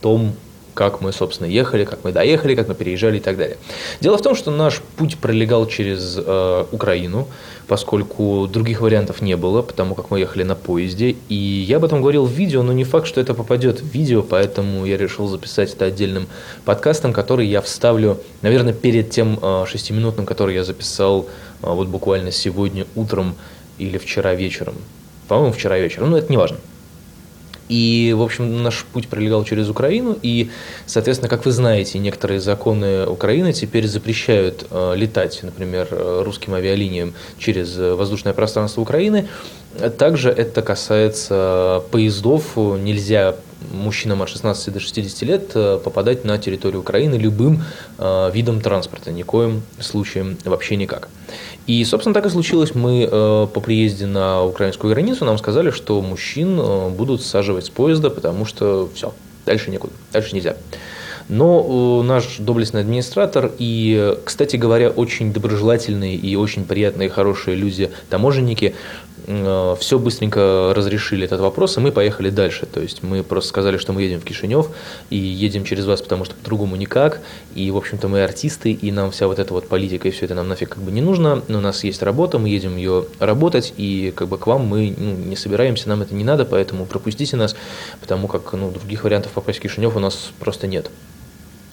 том, 0.00 0.34
как 0.76 1.00
мы, 1.00 1.10
собственно, 1.10 1.48
ехали, 1.48 1.86
как 1.86 2.04
мы 2.04 2.12
доехали, 2.12 2.54
как 2.54 2.68
мы 2.68 2.74
переезжали 2.74 3.16
и 3.16 3.20
так 3.20 3.38
далее. 3.38 3.56
Дело 4.02 4.18
в 4.18 4.22
том, 4.22 4.34
что 4.34 4.50
наш 4.50 4.82
путь 4.96 5.16
пролегал 5.16 5.66
через 5.66 6.18
э, 6.18 6.64
Украину, 6.70 7.28
поскольку 7.66 8.46
других 8.46 8.82
вариантов 8.82 9.22
не 9.22 9.36
было, 9.36 9.62
потому 9.62 9.94
как 9.94 10.10
мы 10.10 10.20
ехали 10.20 10.42
на 10.42 10.54
поезде. 10.54 11.16
И 11.30 11.34
я 11.34 11.78
об 11.78 11.84
этом 11.84 12.02
говорил 12.02 12.26
в 12.26 12.30
видео, 12.30 12.62
но 12.62 12.74
не 12.74 12.84
факт, 12.84 13.06
что 13.06 13.22
это 13.22 13.32
попадет 13.32 13.80
в 13.80 13.86
видео, 13.86 14.22
поэтому 14.22 14.84
я 14.84 14.98
решил 14.98 15.28
записать 15.28 15.72
это 15.72 15.86
отдельным 15.86 16.26
подкастом, 16.66 17.14
который 17.14 17.46
я 17.46 17.62
вставлю, 17.62 18.20
наверное, 18.42 18.74
перед 18.74 19.08
тем 19.08 19.38
э, 19.40 19.64
шестиминутным, 19.66 20.26
который 20.26 20.54
я 20.54 20.62
записал 20.62 21.26
э, 21.62 21.70
вот 21.70 21.88
буквально 21.88 22.30
сегодня 22.32 22.86
утром 22.94 23.34
или 23.78 23.96
вчера 23.96 24.34
вечером. 24.34 24.74
По-моему, 25.26 25.54
вчера 25.54 25.78
вечером, 25.78 26.10
но 26.10 26.18
это 26.18 26.30
не 26.30 26.36
важно. 26.36 26.58
И, 27.68 28.14
в 28.16 28.22
общем, 28.22 28.62
наш 28.62 28.84
путь 28.84 29.08
пролегал 29.08 29.44
через 29.44 29.68
Украину, 29.68 30.16
и, 30.22 30.50
соответственно, 30.86 31.28
как 31.28 31.44
вы 31.44 31.52
знаете, 31.52 31.98
некоторые 31.98 32.40
законы 32.40 33.06
Украины 33.06 33.52
теперь 33.52 33.86
запрещают 33.86 34.66
э, 34.70 34.94
летать, 34.96 35.40
например, 35.42 35.88
русским 35.90 36.54
авиалиниям 36.54 37.14
через 37.38 37.76
воздушное 37.76 38.32
пространство 38.32 38.80
Украины. 38.80 39.28
Также 39.98 40.30
это 40.30 40.62
касается 40.62 41.82
поездов. 41.90 42.56
Нельзя 42.56 43.36
мужчинам 43.72 44.22
от 44.22 44.28
16 44.28 44.72
до 44.72 44.80
60 44.80 45.22
лет 45.22 45.50
э, 45.54 45.78
попадать 45.82 46.24
на 46.24 46.38
территорию 46.38 46.80
Украины 46.80 47.14
любым 47.14 47.62
э, 47.98 48.30
видом 48.32 48.60
транспорта, 48.60 49.12
никоим 49.12 49.62
случаем 49.80 50.36
вообще 50.44 50.76
никак. 50.76 51.08
И, 51.66 51.84
собственно, 51.84 52.14
так 52.14 52.26
и 52.26 52.30
случилось. 52.30 52.74
Мы 52.74 53.08
э, 53.10 53.46
по 53.52 53.60
приезде 53.60 54.06
на 54.06 54.44
украинскую 54.44 54.92
границу 54.92 55.24
нам 55.24 55.38
сказали, 55.38 55.70
что 55.70 56.00
мужчин 56.00 56.58
э, 56.60 56.88
будут 56.90 57.22
саживать 57.22 57.66
с 57.66 57.70
поезда, 57.70 58.10
потому 58.10 58.44
что 58.44 58.88
все, 58.94 59.12
дальше 59.44 59.70
некуда, 59.70 59.92
дальше 60.12 60.34
нельзя. 60.34 60.56
Но 61.28 62.02
э, 62.02 62.06
наш 62.06 62.36
доблестный 62.38 62.82
администратор 62.82 63.50
и, 63.58 64.16
кстати 64.24 64.56
говоря, 64.56 64.90
очень 64.90 65.32
доброжелательные 65.32 66.14
и 66.14 66.36
очень 66.36 66.64
приятные, 66.64 67.08
хорошие 67.08 67.56
люди, 67.56 67.90
таможенники, 68.10 68.76
все 69.26 69.98
быстренько 69.98 70.72
разрешили 70.74 71.24
этот 71.24 71.40
вопрос, 71.40 71.76
и 71.76 71.80
мы 71.80 71.90
поехали 71.90 72.30
дальше. 72.30 72.66
То 72.66 72.80
есть 72.80 73.02
мы 73.02 73.24
просто 73.24 73.48
сказали, 73.48 73.76
что 73.76 73.92
мы 73.92 74.02
едем 74.02 74.20
в 74.20 74.24
Кишинев, 74.24 74.68
и 75.10 75.16
едем 75.16 75.64
через 75.64 75.84
вас, 75.84 76.00
потому 76.00 76.24
что 76.24 76.34
по-другому 76.34 76.76
никак. 76.76 77.20
И, 77.54 77.70
в 77.70 77.76
общем-то, 77.76 78.08
мы 78.08 78.22
артисты, 78.22 78.70
и 78.70 78.92
нам 78.92 79.10
вся 79.10 79.26
вот 79.26 79.38
эта 79.38 79.52
вот 79.52 79.68
политика 79.68 80.06
и 80.06 80.10
все 80.12 80.26
это 80.26 80.34
нам 80.34 80.48
нафиг 80.48 80.70
как 80.70 80.82
бы 80.82 80.92
не 80.92 81.00
нужно. 81.00 81.42
Но 81.48 81.58
у 81.58 81.60
нас 81.60 81.82
есть 81.82 82.02
работа, 82.02 82.38
мы 82.38 82.48
едем 82.48 82.76
ее 82.76 83.06
работать, 83.18 83.74
и 83.76 84.12
как 84.14 84.28
бы 84.28 84.38
к 84.38 84.46
вам 84.46 84.62
мы 84.66 84.94
ну, 84.96 85.12
не 85.12 85.36
собираемся, 85.36 85.88
нам 85.88 86.02
это 86.02 86.14
не 86.14 86.24
надо, 86.24 86.44
поэтому 86.44 86.86
пропустите 86.86 87.36
нас, 87.36 87.56
потому 88.00 88.28
как 88.28 88.52
ну, 88.52 88.70
других 88.70 89.02
вариантов 89.04 89.32
попасть 89.32 89.58
в 89.58 89.62
Кишинев 89.62 89.96
у 89.96 90.00
нас 90.00 90.30
просто 90.38 90.66
нет. 90.68 90.90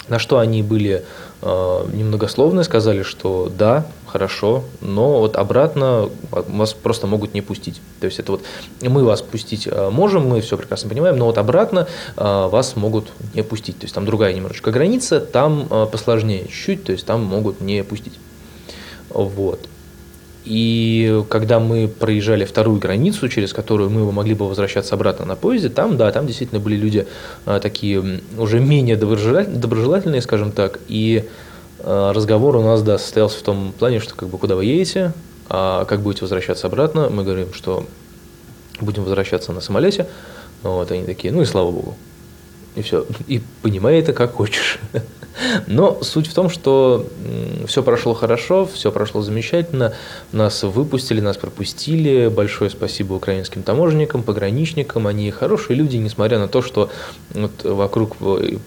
На 0.09 0.19
что 0.19 0.39
они 0.39 0.63
были 0.63 1.03
э, 1.41 1.85
немногословны, 1.93 2.63
сказали, 2.63 3.03
что 3.03 3.51
да, 3.57 3.85
хорошо, 4.05 4.63
но 4.81 5.19
вот 5.19 5.37
обратно 5.37 6.09
вас 6.29 6.73
просто 6.73 7.07
могут 7.07 7.33
не 7.33 7.41
пустить. 7.41 7.81
То 7.99 8.05
есть 8.05 8.19
это 8.19 8.33
вот 8.33 8.43
мы 8.81 9.05
вас 9.05 9.21
пустить 9.21 9.67
э, 9.69 9.89
можем, 9.89 10.27
мы 10.27 10.41
все 10.41 10.57
прекрасно 10.57 10.89
понимаем, 10.89 11.17
но 11.17 11.25
вот 11.25 11.37
обратно 11.37 11.87
э, 12.17 12.47
вас 12.47 12.75
могут 12.75 13.07
не 13.33 13.43
пустить. 13.43 13.79
То 13.79 13.85
есть 13.85 13.95
там 13.95 14.05
другая 14.05 14.33
немножечко 14.33 14.71
граница, 14.71 15.19
там 15.19 15.67
э, 15.69 15.87
посложнее 15.91 16.47
чуть-чуть, 16.47 16.83
то 16.83 16.91
есть 16.91 17.05
там 17.05 17.23
могут 17.23 17.61
не 17.61 17.83
пустить. 17.83 18.19
Вот. 19.09 19.67
И 20.45 21.23
когда 21.29 21.59
мы 21.59 21.87
проезжали 21.87 22.43
вторую 22.43 22.79
границу, 22.79 23.29
через 23.29 23.53
которую 23.53 23.89
мы 23.89 24.11
могли 24.11 24.33
бы 24.33 24.47
возвращаться 24.47 24.95
обратно 24.95 25.25
на 25.25 25.35
поезде, 25.35 25.69
там, 25.69 25.95
да, 25.95 26.11
там 26.11 26.27
действительно 26.27 26.59
были 26.59 26.75
люди 26.75 27.07
а, 27.45 27.59
такие 27.59 28.21
уже 28.37 28.59
менее 28.59 28.97
доброжелательные, 28.97 30.21
скажем 30.21 30.51
так, 30.51 30.79
и 30.89 31.29
а, 31.79 32.11
разговор 32.11 32.57
у 32.57 32.61
нас, 32.61 32.81
да, 32.81 32.97
состоялся 32.97 33.39
в 33.39 33.41
том 33.41 33.73
плане, 33.77 33.99
что 33.99 34.15
как 34.15 34.27
бы 34.27 34.37
куда 34.37 34.55
вы 34.55 34.65
едете, 34.65 35.13
а 35.47 35.85
как 35.85 36.01
будете 36.01 36.21
возвращаться 36.21 36.67
обратно, 36.67 37.09
мы 37.09 37.23
говорим, 37.23 37.53
что 37.53 37.85
будем 38.81 39.03
возвращаться 39.03 39.53
на 39.53 39.61
самолете, 39.61 40.07
вот, 40.61 40.91
они 40.91 41.05
такие, 41.05 41.33
ну 41.33 41.41
и 41.41 41.45
слава 41.45 41.71
богу, 41.71 41.95
и 42.75 42.81
все, 42.81 43.05
и 43.27 43.41
понимай 43.61 43.99
это 43.99 44.11
как 44.11 44.33
хочешь. 44.33 44.79
Но 45.67 46.01
суть 46.03 46.27
в 46.27 46.33
том, 46.33 46.49
что 46.49 47.07
все 47.67 47.83
прошло 47.83 48.13
хорошо, 48.13 48.65
все 48.65 48.91
прошло 48.91 49.21
замечательно, 49.21 49.93
нас 50.31 50.63
выпустили, 50.63 51.21
нас 51.21 51.37
пропустили, 51.37 52.27
большое 52.27 52.69
спасибо 52.69 53.13
украинским 53.13 53.63
таможенникам, 53.63 54.23
пограничникам, 54.23 55.07
они 55.07 55.31
хорошие 55.31 55.75
люди, 55.75 55.97
несмотря 55.97 56.39
на 56.39 56.47
то, 56.47 56.61
что 56.61 56.89
вот 57.33 57.63
вокруг 57.63 58.17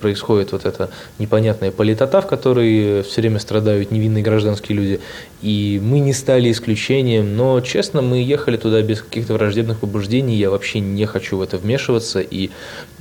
происходит 0.01 0.53
вот 0.53 0.65
эта 0.65 0.91
непонятная 1.19 1.71
политота, 1.71 2.21
в 2.21 2.27
которой 2.27 3.03
все 3.03 3.21
время 3.21 3.39
страдают 3.39 3.91
невинные 3.91 4.23
гражданские 4.23 4.77
люди, 4.77 5.01
и 5.43 5.81
мы 5.83 6.01
не 6.01 6.13
стали 6.13 6.51
исключением, 6.51 7.37
но, 7.37 7.61
честно, 7.61 8.03
мы 8.03 8.19
ехали 8.23 8.57
туда 8.57 8.83
без 8.83 9.03
каких-то 9.03 9.35
враждебных 9.35 9.79
побуждений, 9.79 10.37
я 10.37 10.51
вообще 10.51 10.81
не 10.81 11.07
хочу 11.07 11.37
в 11.37 11.43
это 11.43 11.59
вмешиваться, 11.59 12.21
и 12.21 12.51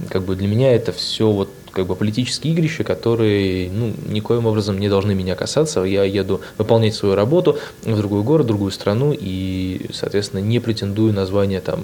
как 0.09 0.23
бы 0.23 0.35
для 0.35 0.47
меня 0.47 0.75
это 0.75 0.91
все 0.91 1.29
вот 1.29 1.49
как 1.75 1.87
бы 1.87 1.95
политические 1.95 2.53
игрища, 2.53 2.85
которые 2.85 3.69
ну, 3.69 3.93
никоим 4.07 4.45
образом 4.45 4.79
не 4.79 4.87
должны 4.87 5.13
меня 5.13 5.35
касаться. 5.35 5.83
Я 5.83 6.05
еду 6.05 6.39
выполнять 6.57 6.95
свою 6.95 7.15
работу 7.15 7.59
в 7.83 7.97
другой 7.97 8.23
город, 8.23 8.45
в 8.45 8.47
другую 8.47 8.71
страну 8.71 9.13
и, 9.13 9.87
соответственно, 9.91 10.39
не 10.39 10.59
претендую 10.59 11.13
на 11.13 11.25
звание 11.25 11.59
там 11.59 11.83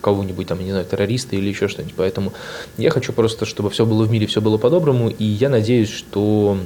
кого-нибудь 0.00 0.46
там, 0.46 0.60
не 0.60 0.70
знаю, 0.70 0.84
террориста 0.84 1.34
или 1.34 1.48
еще 1.48 1.66
что-нибудь. 1.66 1.94
Поэтому 1.96 2.32
я 2.76 2.90
хочу 2.90 3.12
просто, 3.12 3.44
чтобы 3.44 3.70
все 3.70 3.84
было 3.84 4.04
в 4.04 4.10
мире, 4.10 4.26
все 4.26 4.40
было 4.40 4.56
по-доброму, 4.56 5.08
и 5.08 5.24
я 5.24 5.48
надеюсь, 5.48 5.90
что 5.90 6.58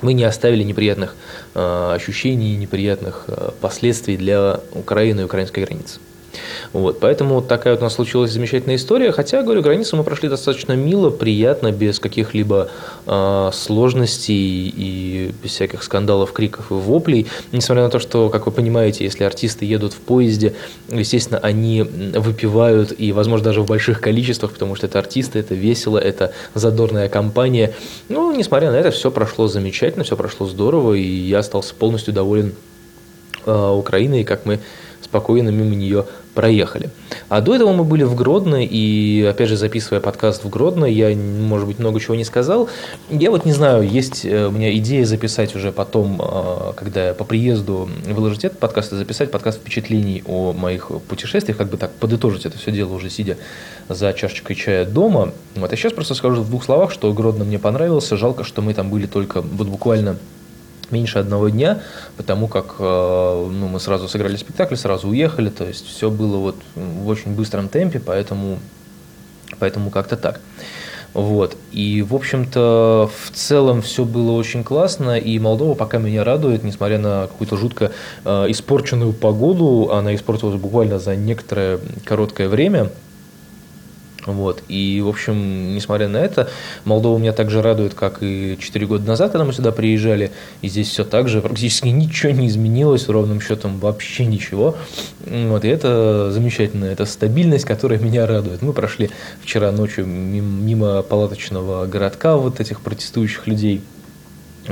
мы 0.00 0.14
не 0.14 0.24
оставили 0.24 0.62
неприятных 0.62 1.14
э, 1.54 1.92
ощущений, 1.94 2.56
неприятных 2.56 3.24
э, 3.26 3.50
последствий 3.60 4.16
для 4.16 4.60
Украины 4.72 5.22
и 5.22 5.24
украинской 5.24 5.64
границы. 5.64 6.00
Вот, 6.72 7.00
поэтому 7.00 7.36
вот 7.36 7.48
такая 7.48 7.74
вот 7.74 7.80
у 7.80 7.84
нас 7.84 7.94
случилась 7.94 8.30
замечательная 8.30 8.76
история. 8.76 9.12
Хотя, 9.12 9.42
говорю, 9.42 9.62
границу 9.62 9.96
мы 9.96 10.04
прошли 10.04 10.28
достаточно 10.28 10.74
мило, 10.74 11.10
приятно, 11.10 11.72
без 11.72 11.98
каких-либо 11.98 12.68
э, 13.06 13.50
сложностей 13.52 14.72
и 14.76 15.34
без 15.42 15.50
всяких 15.50 15.82
скандалов, 15.82 16.32
криков 16.32 16.70
и 16.70 16.74
воплей. 16.74 17.26
Несмотря 17.52 17.84
на 17.84 17.90
то, 17.90 17.98
что, 17.98 18.28
как 18.28 18.46
вы 18.46 18.52
понимаете, 18.52 19.04
если 19.04 19.24
артисты 19.24 19.64
едут 19.64 19.92
в 19.92 19.98
поезде, 19.98 20.54
естественно, 20.88 21.40
они 21.40 21.82
выпивают 21.82 22.92
и, 22.96 23.12
возможно, 23.12 23.44
даже 23.44 23.62
в 23.62 23.66
больших 23.66 24.00
количествах, 24.00 24.52
потому 24.52 24.74
что 24.74 24.86
это 24.86 24.98
артисты, 24.98 25.38
это 25.38 25.54
весело, 25.54 25.98
это 25.98 26.32
задорная 26.54 27.08
компания. 27.08 27.74
Ну, 28.08 28.34
несмотря 28.36 28.70
на 28.70 28.76
это, 28.76 28.90
все 28.90 29.10
прошло 29.10 29.48
замечательно, 29.48 30.04
все 30.04 30.16
прошло 30.16 30.46
здорово, 30.46 30.94
и 30.94 31.02
я 31.02 31.40
остался 31.40 31.74
полностью 31.74 32.14
доволен 32.14 32.54
э, 33.46 33.70
Украиной, 33.70 34.24
как 34.24 34.46
мы 34.46 34.60
спокойно 35.10 35.48
мимо 35.48 35.74
нее 35.74 36.04
проехали. 36.34 36.90
А 37.28 37.40
до 37.40 37.56
этого 37.56 37.72
мы 37.72 37.82
были 37.82 38.04
в 38.04 38.14
Гродно, 38.14 38.64
и, 38.64 39.26
опять 39.28 39.48
же, 39.48 39.56
записывая 39.56 40.00
подкаст 40.00 40.44
в 40.44 40.48
Гродно, 40.48 40.84
я, 40.84 41.14
может 41.16 41.66
быть, 41.66 41.80
много 41.80 41.98
чего 41.98 42.14
не 42.14 42.24
сказал. 42.24 42.68
Я 43.10 43.32
вот 43.32 43.44
не 43.44 43.52
знаю, 43.52 43.82
есть 43.82 44.24
э, 44.24 44.46
у 44.46 44.52
меня 44.52 44.72
идея 44.76 45.04
записать 45.04 45.56
уже 45.56 45.72
потом, 45.72 46.22
э, 46.22 46.72
когда 46.76 47.08
я 47.08 47.14
по 47.14 47.24
приезду 47.24 47.90
выложить 48.06 48.44
этот 48.44 48.60
подкаст, 48.60 48.92
и 48.92 48.96
записать 48.96 49.32
подкаст 49.32 49.58
впечатлений 49.58 50.22
о 50.26 50.52
моих 50.52 50.92
путешествиях, 51.08 51.58
как 51.58 51.68
бы 51.68 51.76
так 51.76 51.90
подытожить 51.90 52.46
это 52.46 52.56
все 52.56 52.70
дело 52.70 52.94
уже 52.94 53.10
сидя 53.10 53.36
за 53.88 54.12
чашечкой 54.12 54.54
чая 54.54 54.84
дома. 54.84 55.32
Вот, 55.56 55.72
а 55.72 55.76
сейчас 55.76 55.92
просто 55.92 56.14
скажу 56.14 56.42
в 56.42 56.48
двух 56.48 56.62
словах, 56.64 56.92
что 56.92 57.12
Гродно 57.12 57.44
мне 57.44 57.58
понравился. 57.58 58.16
Жалко, 58.16 58.44
что 58.44 58.62
мы 58.62 58.74
там 58.74 58.90
были 58.90 59.06
только 59.06 59.42
вот 59.42 59.66
буквально 59.66 60.16
меньше 60.92 61.18
одного 61.18 61.48
дня, 61.48 61.80
потому 62.16 62.48
как 62.48 62.76
э, 62.78 62.82
ну, 63.50 63.68
мы 63.68 63.80
сразу 63.80 64.08
сыграли 64.08 64.36
спектакль, 64.36 64.76
сразу 64.76 65.08
уехали, 65.08 65.50
то 65.50 65.64
есть 65.64 65.86
все 65.86 66.10
было 66.10 66.36
вот 66.38 66.56
в 66.74 67.08
очень 67.08 67.34
быстром 67.34 67.68
темпе, 67.68 68.00
поэтому, 68.00 68.58
поэтому 69.58 69.90
как-то 69.90 70.16
так. 70.16 70.40
Вот. 71.12 71.56
И, 71.72 72.02
в 72.02 72.14
общем-то, 72.14 73.10
в 73.12 73.30
целом 73.32 73.82
все 73.82 74.04
было 74.04 74.32
очень 74.32 74.62
классно, 74.62 75.18
и 75.18 75.38
Молдова 75.40 75.74
пока 75.74 75.98
меня 75.98 76.22
радует, 76.22 76.62
несмотря 76.62 76.98
на 76.98 77.22
какую-то 77.22 77.56
жутко 77.56 77.90
э, 78.24 78.46
испорченную 78.48 79.12
погоду, 79.12 79.90
она 79.92 80.14
испортилась 80.14 80.60
буквально 80.60 80.98
за 80.98 81.16
некоторое 81.16 81.80
короткое 82.04 82.48
время– 82.48 82.90
вот. 84.26 84.62
И, 84.68 85.00
в 85.04 85.08
общем, 85.08 85.74
несмотря 85.74 86.08
на 86.08 86.18
это, 86.18 86.48
Молдова 86.84 87.18
меня 87.18 87.32
так 87.32 87.50
же 87.50 87.62
радует, 87.62 87.94
как 87.94 88.22
и 88.22 88.56
4 88.60 88.86
года 88.86 89.06
назад, 89.06 89.32
когда 89.32 89.44
мы 89.44 89.52
сюда 89.52 89.72
приезжали. 89.72 90.30
И 90.62 90.68
здесь 90.68 90.88
все 90.88 91.04
так 91.04 91.28
же, 91.28 91.40
практически 91.40 91.88
ничего 91.88 92.32
не 92.32 92.48
изменилось, 92.48 93.08
ровным 93.08 93.40
счетом 93.40 93.78
вообще 93.78 94.26
ничего. 94.26 94.76
Вот. 95.26 95.64
И 95.64 95.68
это 95.68 96.30
замечательно, 96.30 96.86
это 96.86 97.06
стабильность, 97.06 97.64
которая 97.64 97.98
меня 98.00 98.26
радует. 98.26 98.62
Мы 98.62 98.72
прошли 98.72 99.10
вчера 99.42 99.72
ночью 99.72 100.06
мимо 100.06 101.02
палаточного 101.02 101.86
городка 101.86 102.36
вот 102.36 102.60
этих 102.60 102.80
протестующих 102.80 103.46
людей. 103.46 103.82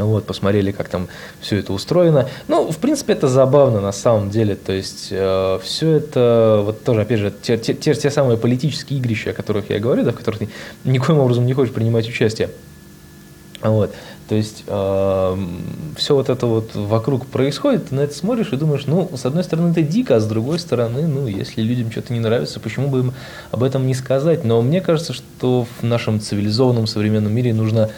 Вот, 0.05 0.27
посмотрели, 0.27 0.73
как 0.73 0.89
там 0.89 1.09
все 1.41 1.59
это 1.59 1.73
устроено. 1.73 2.29
Ну, 2.49 2.71
в 2.71 2.79
принципе, 2.79 3.13
это 3.13 3.29
забавно 3.29 3.81
на 3.81 3.93
самом 3.93 4.31
деле. 4.31 4.55
То 4.55 4.73
есть, 4.73 5.09
э, 5.11 5.59
все 5.63 5.93
это, 5.93 6.63
вот 6.65 6.85
тоже, 6.85 7.03
опять 7.03 7.21
же, 7.21 7.33
те, 7.43 7.59
те, 7.59 7.75
те, 7.75 8.11
самые 8.11 8.39
политические 8.39 8.99
игрища, 8.99 9.31
о 9.31 9.33
которых 9.33 9.71
я 9.71 9.79
говорю, 9.79 10.05
да, 10.05 10.13
в 10.13 10.17
которых 10.17 10.41
ты 10.41 10.49
никоим 10.85 11.19
образом 11.19 11.47
не 11.47 11.55
хочешь 11.55 11.75
принимать 11.75 12.09
участие. 12.09 12.51
Вот. 13.63 13.93
То 14.29 14.35
есть 14.35 14.65
э, 14.67 15.37
все 15.97 16.15
вот 16.15 16.29
это 16.29 16.47
вот 16.47 16.75
вокруг 16.75 17.27
происходит, 17.27 17.89
ты 17.89 17.95
на 17.95 18.01
это 18.01 18.15
смотришь 18.15 18.53
и 18.53 18.57
думаешь, 18.57 18.85
ну, 18.87 19.11
с 19.15 19.25
одной 19.25 19.43
стороны, 19.43 19.71
это 19.71 19.81
дико, 19.81 20.17
а 20.17 20.21
с 20.21 20.27
другой 20.27 20.59
стороны, 20.59 21.07
ну, 21.07 21.27
если 21.27 21.63
людям 21.63 21.91
что-то 21.91 22.13
не 22.13 22.21
нравится, 22.21 22.61
почему 22.61 22.89
бы 22.89 22.99
им 22.99 23.15
об 23.53 23.63
этом 23.63 23.87
не 23.87 23.95
сказать? 23.95 24.45
Но 24.45 24.61
мне 24.61 24.83
кажется, 24.83 25.15
что 25.15 25.67
в 25.81 25.83
нашем 25.83 26.21
цивилизованном 26.21 26.87
современном 26.87 27.35
мире 27.35 27.55
нужно 27.55 27.91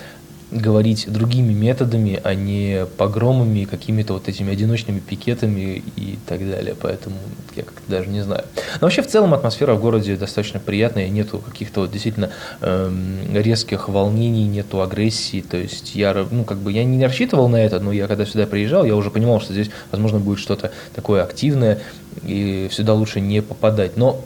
говорить 0.51 1.11
другими 1.11 1.53
методами, 1.53 2.21
а 2.23 2.35
не 2.35 2.87
погромами, 2.97 3.65
какими-то 3.65 4.15
вот 4.15 4.29
этими 4.29 4.53
одиночными 4.53 5.01
пикетами 5.01 5.83
и 5.97 6.19
так 6.27 6.41
далее. 6.41 6.75
Поэтому 6.81 7.17
я 7.57 7.63
как-то 7.63 7.81
даже 7.89 8.09
не 8.09 8.23
знаю. 8.23 8.45
Но 8.81 8.87
вообще 8.87 9.03
в 9.03 9.07
целом 9.07 9.35
атмосфера 9.35 9.75
в 9.75 9.81
городе 9.81 10.17
достаточно 10.17 10.61
приятная, 10.61 11.09
нету 11.09 11.39
каких-то 11.39 11.81
вот 11.81 11.93
действительно 11.93 12.31
эм, 12.61 13.19
резких 13.33 13.89
волнений, 13.89 14.47
нету 14.47 14.83
агрессии. 14.83 15.41
То 15.41 15.57
есть 15.57 15.95
я, 15.95 16.27
ну, 16.31 16.45
как 16.45 16.59
бы 16.59 16.73
я 16.73 16.85
не 16.85 17.05
рассчитывал 17.05 17.49
на 17.49 17.57
это, 17.57 17.81
но 17.81 17.93
я 17.93 18.07
когда 18.07 18.27
сюда 18.27 18.47
приезжал, 18.47 18.85
я 18.85 18.97
уже 18.97 19.11
понимал, 19.11 19.41
что 19.41 19.53
здесь, 19.53 19.71
возможно, 19.93 20.19
будет 20.19 20.39
что-то 20.39 20.73
такое 20.95 21.23
активное, 21.23 21.79
и 22.25 22.69
сюда 22.73 22.95
лучше 22.95 23.21
не 23.21 23.41
попадать. 23.41 23.97
Но 23.97 24.25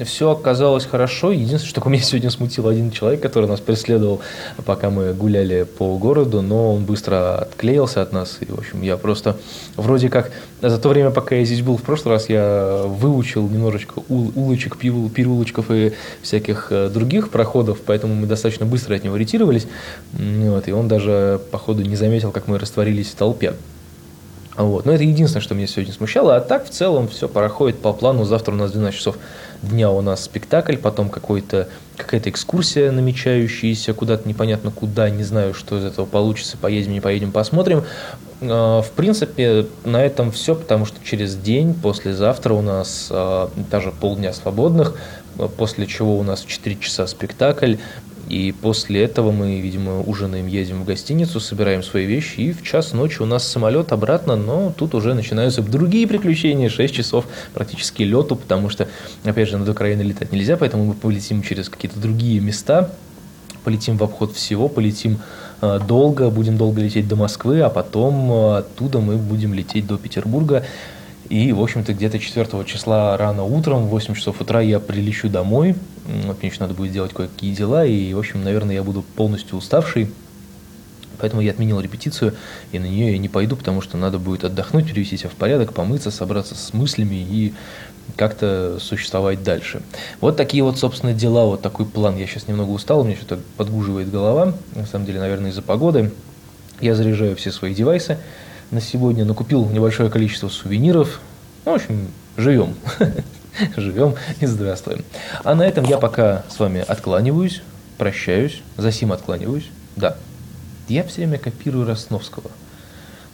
все 0.00 0.30
оказалось 0.30 0.86
хорошо. 0.86 1.30
Единственное, 1.30 1.68
что 1.68 1.88
меня 1.88 2.02
сегодня 2.02 2.30
смутил 2.30 2.66
один 2.66 2.90
человек, 2.90 3.20
который 3.20 3.48
нас 3.48 3.60
преследовал, 3.60 4.20
пока 4.64 4.90
мы 4.90 5.12
гуляли 5.12 5.62
по 5.62 5.96
городу, 5.98 6.42
но 6.42 6.74
он 6.74 6.84
быстро 6.84 7.38
отклеился 7.38 8.02
от 8.02 8.12
нас. 8.12 8.38
И, 8.40 8.46
в 8.50 8.58
общем, 8.58 8.82
я 8.82 8.96
просто 8.96 9.36
вроде 9.76 10.08
как 10.08 10.32
за 10.60 10.78
то 10.78 10.88
время, 10.88 11.10
пока 11.10 11.36
я 11.36 11.44
здесь 11.44 11.62
был 11.62 11.76
в 11.76 11.82
прошлый 11.82 12.14
раз, 12.14 12.28
я 12.28 12.82
выучил 12.86 13.48
немножечко 13.48 14.02
улочек, 14.08 14.78
переулочков 14.78 15.70
и 15.70 15.92
всяких 16.22 16.68
э, 16.70 16.88
других 16.88 17.30
проходов, 17.30 17.78
поэтому 17.84 18.14
мы 18.14 18.26
достаточно 18.26 18.66
быстро 18.66 18.94
от 18.94 19.04
него 19.04 19.16
ретировались. 19.16 19.66
Вот, 20.12 20.66
и 20.66 20.72
он 20.72 20.88
даже, 20.88 21.40
походу, 21.50 21.82
не 21.82 21.96
заметил, 21.96 22.32
как 22.32 22.48
мы 22.48 22.58
растворились 22.58 23.10
в 23.10 23.14
толпе. 23.14 23.54
Вот. 24.56 24.86
Но 24.86 24.92
это 24.92 25.02
единственное, 25.02 25.42
что 25.42 25.54
меня 25.54 25.66
сегодня 25.66 25.92
смущало. 25.92 26.36
А 26.36 26.40
так, 26.40 26.66
в 26.66 26.70
целом, 26.70 27.08
все 27.08 27.28
проходит 27.28 27.78
по 27.80 27.92
плану. 27.92 28.24
Завтра 28.24 28.52
у 28.52 28.56
нас 28.56 28.70
12 28.70 28.96
часов 28.96 29.16
дня 29.68 29.90
у 29.90 30.00
нас 30.00 30.24
спектакль, 30.24 30.76
потом 30.76 31.08
какой-то, 31.08 31.68
какая-то 31.96 32.30
экскурсия 32.30 32.90
намечающаяся, 32.92 33.94
куда-то 33.94 34.28
непонятно 34.28 34.70
куда, 34.70 35.10
не 35.10 35.24
знаю, 35.24 35.54
что 35.54 35.78
из 35.78 35.84
этого 35.84 36.06
получится, 36.06 36.56
поедем, 36.56 36.92
не 36.92 37.00
поедем, 37.00 37.32
посмотрим. 37.32 37.84
А, 38.42 38.82
в 38.82 38.90
принципе, 38.90 39.66
на 39.84 40.02
этом 40.02 40.30
все, 40.30 40.54
потому 40.54 40.86
что 40.86 40.98
через 41.04 41.36
день, 41.36 41.74
послезавтра 41.74 42.54
у 42.54 42.62
нас 42.62 43.08
а, 43.10 43.50
даже 43.70 43.90
полдня 43.90 44.32
свободных, 44.32 44.94
после 45.56 45.86
чего 45.86 46.18
у 46.18 46.22
нас 46.22 46.42
в 46.42 46.48
4 46.48 46.76
часа 46.76 47.06
спектакль, 47.06 47.76
и 48.28 48.52
после 48.52 49.02
этого 49.04 49.30
мы, 49.30 49.60
видимо, 49.60 50.00
ужинаем, 50.00 50.46
едем 50.46 50.82
в 50.82 50.84
гостиницу, 50.84 51.40
собираем 51.40 51.82
свои 51.82 52.06
вещи, 52.06 52.40
и 52.40 52.52
в 52.52 52.62
час 52.62 52.92
ночи 52.92 53.20
у 53.20 53.26
нас 53.26 53.46
самолет 53.46 53.92
обратно, 53.92 54.36
но 54.36 54.72
тут 54.76 54.94
уже 54.94 55.14
начинаются 55.14 55.62
другие 55.62 56.06
приключения, 56.06 56.68
6 56.68 56.94
часов 56.94 57.26
практически 57.52 58.02
лету, 58.02 58.36
потому 58.36 58.68
что, 58.70 58.88
опять 59.24 59.48
же, 59.48 59.58
над 59.58 59.68
Украиной 59.68 60.04
летать 60.04 60.32
нельзя, 60.32 60.56
поэтому 60.56 60.84
мы 60.84 60.94
полетим 60.94 61.42
через 61.42 61.68
какие-то 61.68 61.98
другие 61.98 62.40
места, 62.40 62.90
полетим 63.64 63.96
в 63.96 64.04
обход 64.04 64.34
всего, 64.34 64.68
полетим 64.68 65.18
э, 65.60 65.80
долго, 65.86 66.30
будем 66.30 66.56
долго 66.56 66.80
лететь 66.80 67.08
до 67.08 67.16
Москвы, 67.16 67.60
а 67.60 67.70
потом 67.70 68.30
э, 68.30 68.58
оттуда 68.58 69.00
мы 69.00 69.16
будем 69.16 69.54
лететь 69.54 69.86
до 69.86 69.96
Петербурга. 69.96 70.64
И, 71.28 71.52
в 71.52 71.62
общем-то, 71.62 71.94
где-то 71.94 72.18
4 72.18 72.64
числа 72.66 73.16
рано 73.16 73.44
утром, 73.44 73.86
в 73.86 73.88
8 73.88 74.14
часов 74.14 74.40
утра 74.40 74.60
я 74.60 74.78
прилечу 74.78 75.28
домой. 75.28 75.74
Мне 76.06 76.48
еще 76.48 76.60
надо 76.60 76.74
будет 76.74 76.90
сделать 76.90 77.12
кое-какие 77.12 77.54
дела, 77.54 77.84
и, 77.84 78.12
в 78.12 78.18
общем, 78.18 78.44
наверное, 78.44 78.74
я 78.74 78.82
буду 78.82 79.02
полностью 79.02 79.56
уставший. 79.56 80.10
Поэтому 81.18 81.42
я 81.42 81.52
отменил 81.52 81.80
репетицию, 81.80 82.34
и 82.72 82.78
на 82.78 82.84
нее 82.84 83.12
я 83.12 83.18
не 83.18 83.28
пойду, 83.28 83.56
потому 83.56 83.80
что 83.80 83.96
надо 83.96 84.18
будет 84.18 84.44
отдохнуть, 84.44 84.90
привести 84.90 85.16
себя 85.16 85.30
в 85.30 85.34
порядок, 85.34 85.72
помыться, 85.72 86.10
собраться 86.10 86.54
с 86.54 86.72
мыслями 86.74 87.14
и 87.14 87.54
как-то 88.16 88.78
существовать 88.80 89.42
дальше. 89.42 89.80
Вот 90.20 90.36
такие 90.36 90.62
вот, 90.62 90.78
собственно, 90.78 91.14
дела, 91.14 91.46
вот 91.46 91.62
такой 91.62 91.86
план. 91.86 92.16
Я 92.16 92.26
сейчас 92.26 92.48
немного 92.48 92.70
устал, 92.70 93.00
у 93.00 93.04
меня 93.04 93.16
что-то 93.16 93.40
подгуживает 93.56 94.10
голова, 94.10 94.54
на 94.74 94.86
самом 94.86 95.06
деле, 95.06 95.20
наверное, 95.20 95.50
из-за 95.50 95.62
погоды. 95.62 96.12
Я 96.80 96.94
заряжаю 96.94 97.36
все 97.36 97.50
свои 97.52 97.74
девайсы, 97.74 98.18
на 98.70 98.80
сегодня, 98.80 99.24
накупил 99.24 99.64
небольшое 99.66 100.10
количество 100.10 100.48
сувениров. 100.48 101.20
Ну, 101.64 101.72
в 101.72 101.74
общем, 101.76 102.08
живем. 102.36 102.74
живем 103.76 104.14
и 104.40 104.46
здравствуем. 104.46 105.04
А 105.42 105.54
на 105.54 105.62
этом 105.62 105.84
я 105.84 105.98
пока 105.98 106.44
с 106.48 106.58
вами 106.58 106.80
откланиваюсь, 106.86 107.62
прощаюсь, 107.98 108.62
за 108.76 108.90
сим 108.92 109.12
откланиваюсь. 109.12 109.70
Да, 109.96 110.16
я 110.88 111.04
все 111.04 111.18
время 111.18 111.38
копирую 111.38 111.86
Росновского. 111.86 112.50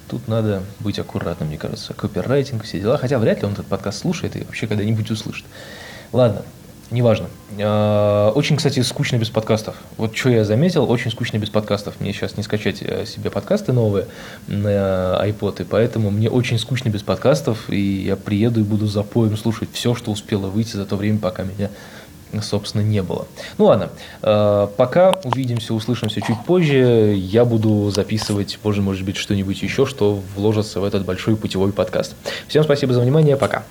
Тут 0.08 0.28
надо 0.28 0.62
быть 0.80 0.98
аккуратным, 0.98 1.48
мне 1.48 1.58
кажется. 1.58 1.94
Копирайтинг, 1.94 2.64
все 2.64 2.80
дела. 2.80 2.98
Хотя 2.98 3.18
вряд 3.18 3.40
ли 3.40 3.46
он 3.46 3.52
этот 3.52 3.66
подкаст 3.66 4.00
слушает 4.00 4.36
и 4.36 4.40
вообще 4.40 4.66
когда-нибудь 4.66 5.10
услышит. 5.10 5.46
Ладно, 6.12 6.42
неважно. 6.90 7.28
А, 7.58 8.30
очень, 8.32 8.56
кстати, 8.56 8.80
скучно 8.80 9.16
без 9.16 9.30
подкастов. 9.30 9.76
Вот 9.96 10.16
что 10.16 10.30
я 10.30 10.44
заметил, 10.44 10.90
очень 10.90 11.10
скучно 11.10 11.38
без 11.38 11.50
подкастов. 11.50 12.00
Мне 12.00 12.12
сейчас 12.12 12.36
не 12.36 12.42
скачать 12.42 12.82
э, 12.82 13.06
себе 13.06 13.30
подкасты 13.30 13.72
новые 13.72 14.06
на 14.46 15.20
iPod, 15.26 15.62
и 15.62 15.64
поэтому 15.64 16.10
мне 16.10 16.30
очень 16.30 16.58
скучно 16.58 16.88
без 16.88 17.02
подкастов, 17.02 17.70
и 17.70 17.80
я 17.80 18.16
приеду 18.16 18.60
и 18.60 18.64
буду 18.64 18.86
за 18.86 19.02
поем 19.02 19.36
слушать 19.36 19.68
все, 19.72 19.94
что 19.94 20.10
успело 20.10 20.48
выйти 20.48 20.76
за 20.76 20.86
то 20.86 20.96
время, 20.96 21.18
пока 21.18 21.42
меня 21.44 21.70
собственно, 22.42 22.82
не 22.82 23.02
было. 23.02 23.26
Ну 23.58 23.64
ладно, 23.66 23.90
пока 24.20 25.18
увидимся, 25.24 25.74
услышимся 25.74 26.20
чуть 26.20 26.36
позже. 26.46 27.14
Я 27.16 27.44
буду 27.44 27.90
записывать 27.90 28.58
позже, 28.62 28.82
может 28.82 29.04
быть, 29.04 29.16
что-нибудь 29.16 29.60
еще, 29.62 29.86
что 29.86 30.20
вложится 30.36 30.80
в 30.80 30.84
этот 30.84 31.04
большой 31.04 31.36
путевой 31.36 31.72
подкаст. 31.72 32.14
Всем 32.46 32.62
спасибо 32.62 32.92
за 32.92 33.00
внимание, 33.00 33.36
пока. 33.36 33.64